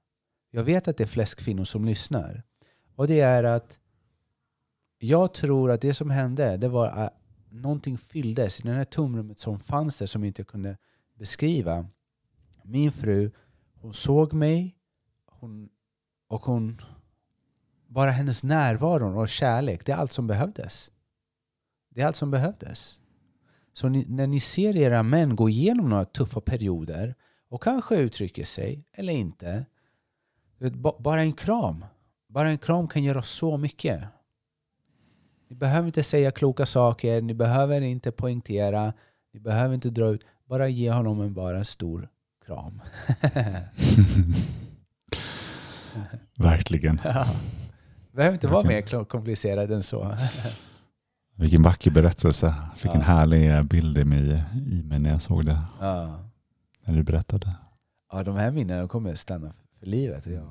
[0.51, 2.42] jag vet att det är flest kvinnor som lyssnar,
[2.94, 3.78] och det är att
[4.99, 7.14] jag tror att det som hände, det var att
[7.51, 10.76] någonting fylldes i det här tomrummet som fanns där som jag inte kunde
[11.14, 11.86] beskriva.
[12.64, 13.30] Min fru,
[13.74, 14.76] hon såg mig
[15.26, 15.68] hon,
[16.28, 16.80] och hon
[17.86, 20.90] bara hennes närvaro och kärlek, det är allt som behövdes.
[21.90, 22.99] Det är allt som behövdes.
[23.72, 27.14] Så ni, när ni ser era män gå igenom några tuffa perioder
[27.49, 29.66] och kanske uttrycker sig, eller inte.
[30.98, 31.84] Bara en kram.
[32.28, 34.00] Bara en kram kan göra så mycket.
[35.50, 38.92] Ni behöver inte säga kloka saker, ni behöver inte poängtera,
[39.32, 40.26] ni behöver inte dra ut.
[40.48, 42.09] Bara ge honom en, bara en stor
[42.46, 42.82] kram.
[46.36, 47.00] Verkligen.
[47.04, 47.26] Ja.
[48.12, 50.16] Behöver inte vara mer komplicerad än så.
[51.34, 52.54] Vilken vacker berättelse.
[52.76, 52.94] Fick ja.
[52.94, 55.61] en härlig bild i mig, i mig när jag såg det.
[55.80, 56.24] Ja.
[56.84, 57.54] När du berättade.
[58.12, 60.26] Ja, de här minnena kommer stanna för livet.
[60.26, 60.43] Jag,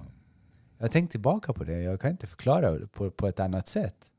[0.78, 1.82] jag har tänkt tillbaka på det.
[1.82, 4.12] Jag kan inte förklara det på, på ett annat sätt.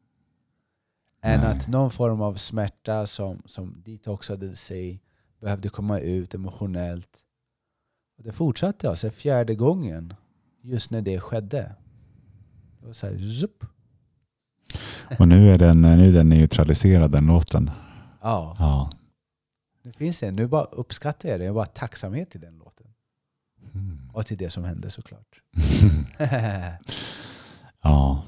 [1.23, 1.57] Än Nej.
[1.57, 5.03] att någon form av smärta som, som detoxade sig
[5.41, 7.25] behövde komma ut emotionellt.
[8.19, 10.15] Och det fortsatte alltså fjärde gången
[10.63, 11.75] just när det skedde.
[12.81, 13.65] Det var så här, zup.
[15.19, 17.71] Och nu är den, nu är den neutraliserad den låten.
[18.21, 18.57] Ja.
[18.59, 18.91] ja.
[19.83, 20.37] Det finns en.
[20.37, 21.45] Nu bara uppskattar jag det.
[21.45, 22.68] Jag bara tacksamhet till den låten.
[24.19, 25.43] Och till det som hände såklart.
[27.83, 28.25] ja.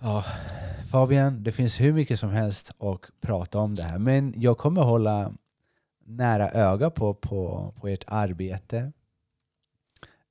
[0.00, 0.24] Ja.
[0.90, 3.98] Fabian, det finns hur mycket som helst att prata om det här.
[3.98, 5.32] Men jag kommer hålla
[6.04, 8.92] nära öga på, på, på ert arbete.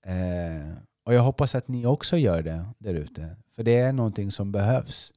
[0.06, 0.74] Eh,
[1.04, 3.36] och jag hoppas att ni också gör det där ute.
[3.56, 5.12] För det är någonting som behövs.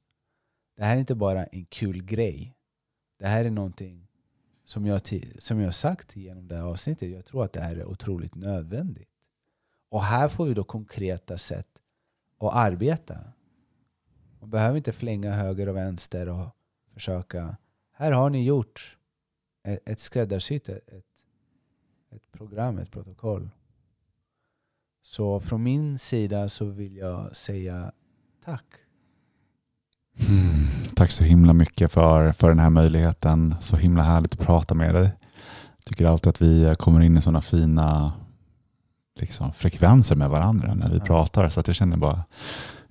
[0.77, 2.55] Det här är inte bara en kul grej.
[3.19, 4.04] Det här är någonting
[4.65, 5.01] som jag,
[5.39, 7.11] som jag sagt genom det här avsnittet.
[7.11, 9.09] Jag tror att det här är otroligt nödvändigt.
[9.89, 11.69] Och här får vi då konkreta sätt
[12.39, 13.19] att arbeta.
[14.41, 16.47] Man behöver inte flänga höger och vänster och
[16.93, 17.57] försöka.
[17.93, 18.97] Här har ni gjort
[19.63, 20.85] ett, ett skräddarsytt, ett,
[22.11, 23.51] ett program, ett protokoll.
[25.03, 27.93] Så från min sida så vill jag säga
[28.45, 28.84] tack.
[30.29, 33.55] Mm, tack så himla mycket för, för den här möjligheten.
[33.61, 35.13] Så himla härligt att prata med dig.
[35.77, 38.13] Jag tycker alltid att vi kommer in i sådana fina
[39.21, 41.05] liksom, frekvenser med varandra när vi ja.
[41.05, 41.49] pratar.
[41.49, 42.25] Så att jag känner bara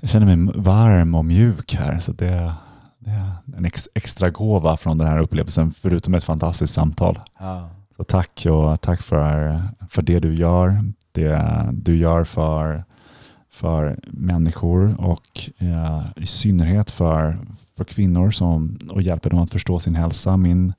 [0.04, 2.00] jag känner mig varm och mjuk här.
[2.00, 2.54] Så det,
[3.00, 7.20] det är en ex, extra gåva från den här upplevelsen, förutom ett fantastiskt samtal.
[7.40, 7.70] Ja.
[7.98, 12.84] Så tack och tack för, för det du gör, det du gör för,
[13.54, 17.38] för människor och eh, i synnerhet för,
[17.78, 20.38] för kvinnor som, och hjälper dem att förstå sin hälsa.
[20.38, 20.74] Min,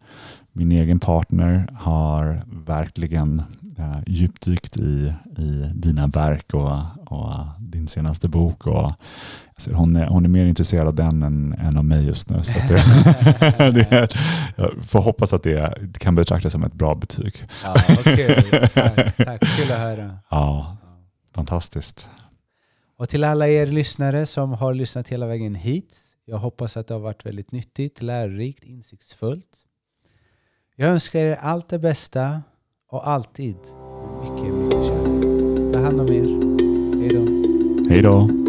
[0.52, 3.42] min egen partner har verkligen
[3.78, 8.66] eh, djupdykt i, i dina verk och, och din senaste bok.
[8.66, 8.92] Och,
[9.54, 12.42] alltså, hon, är, hon är mer intresserad av den än, än av mig just nu.
[12.42, 12.82] Så det,
[13.90, 14.08] det,
[14.56, 17.34] jag får hoppas att det kan betraktas som ett bra betyg.
[17.64, 18.42] Ja, okay.
[18.74, 20.18] tack, tack, kul att höra.
[20.30, 20.76] Ja,
[21.34, 22.10] fantastiskt.
[22.96, 26.00] Och till alla er lyssnare som har lyssnat hela vägen hit.
[26.24, 29.64] Jag hoppas att det har varit väldigt nyttigt, lärorikt, insiktsfullt.
[30.76, 32.42] Jag önskar er allt det bästa
[32.88, 33.56] och alltid
[34.22, 35.72] mycket, mycket kärlek.
[35.72, 36.44] Ta hand om er.
[37.00, 37.24] Hej då.
[37.90, 38.43] Hej då.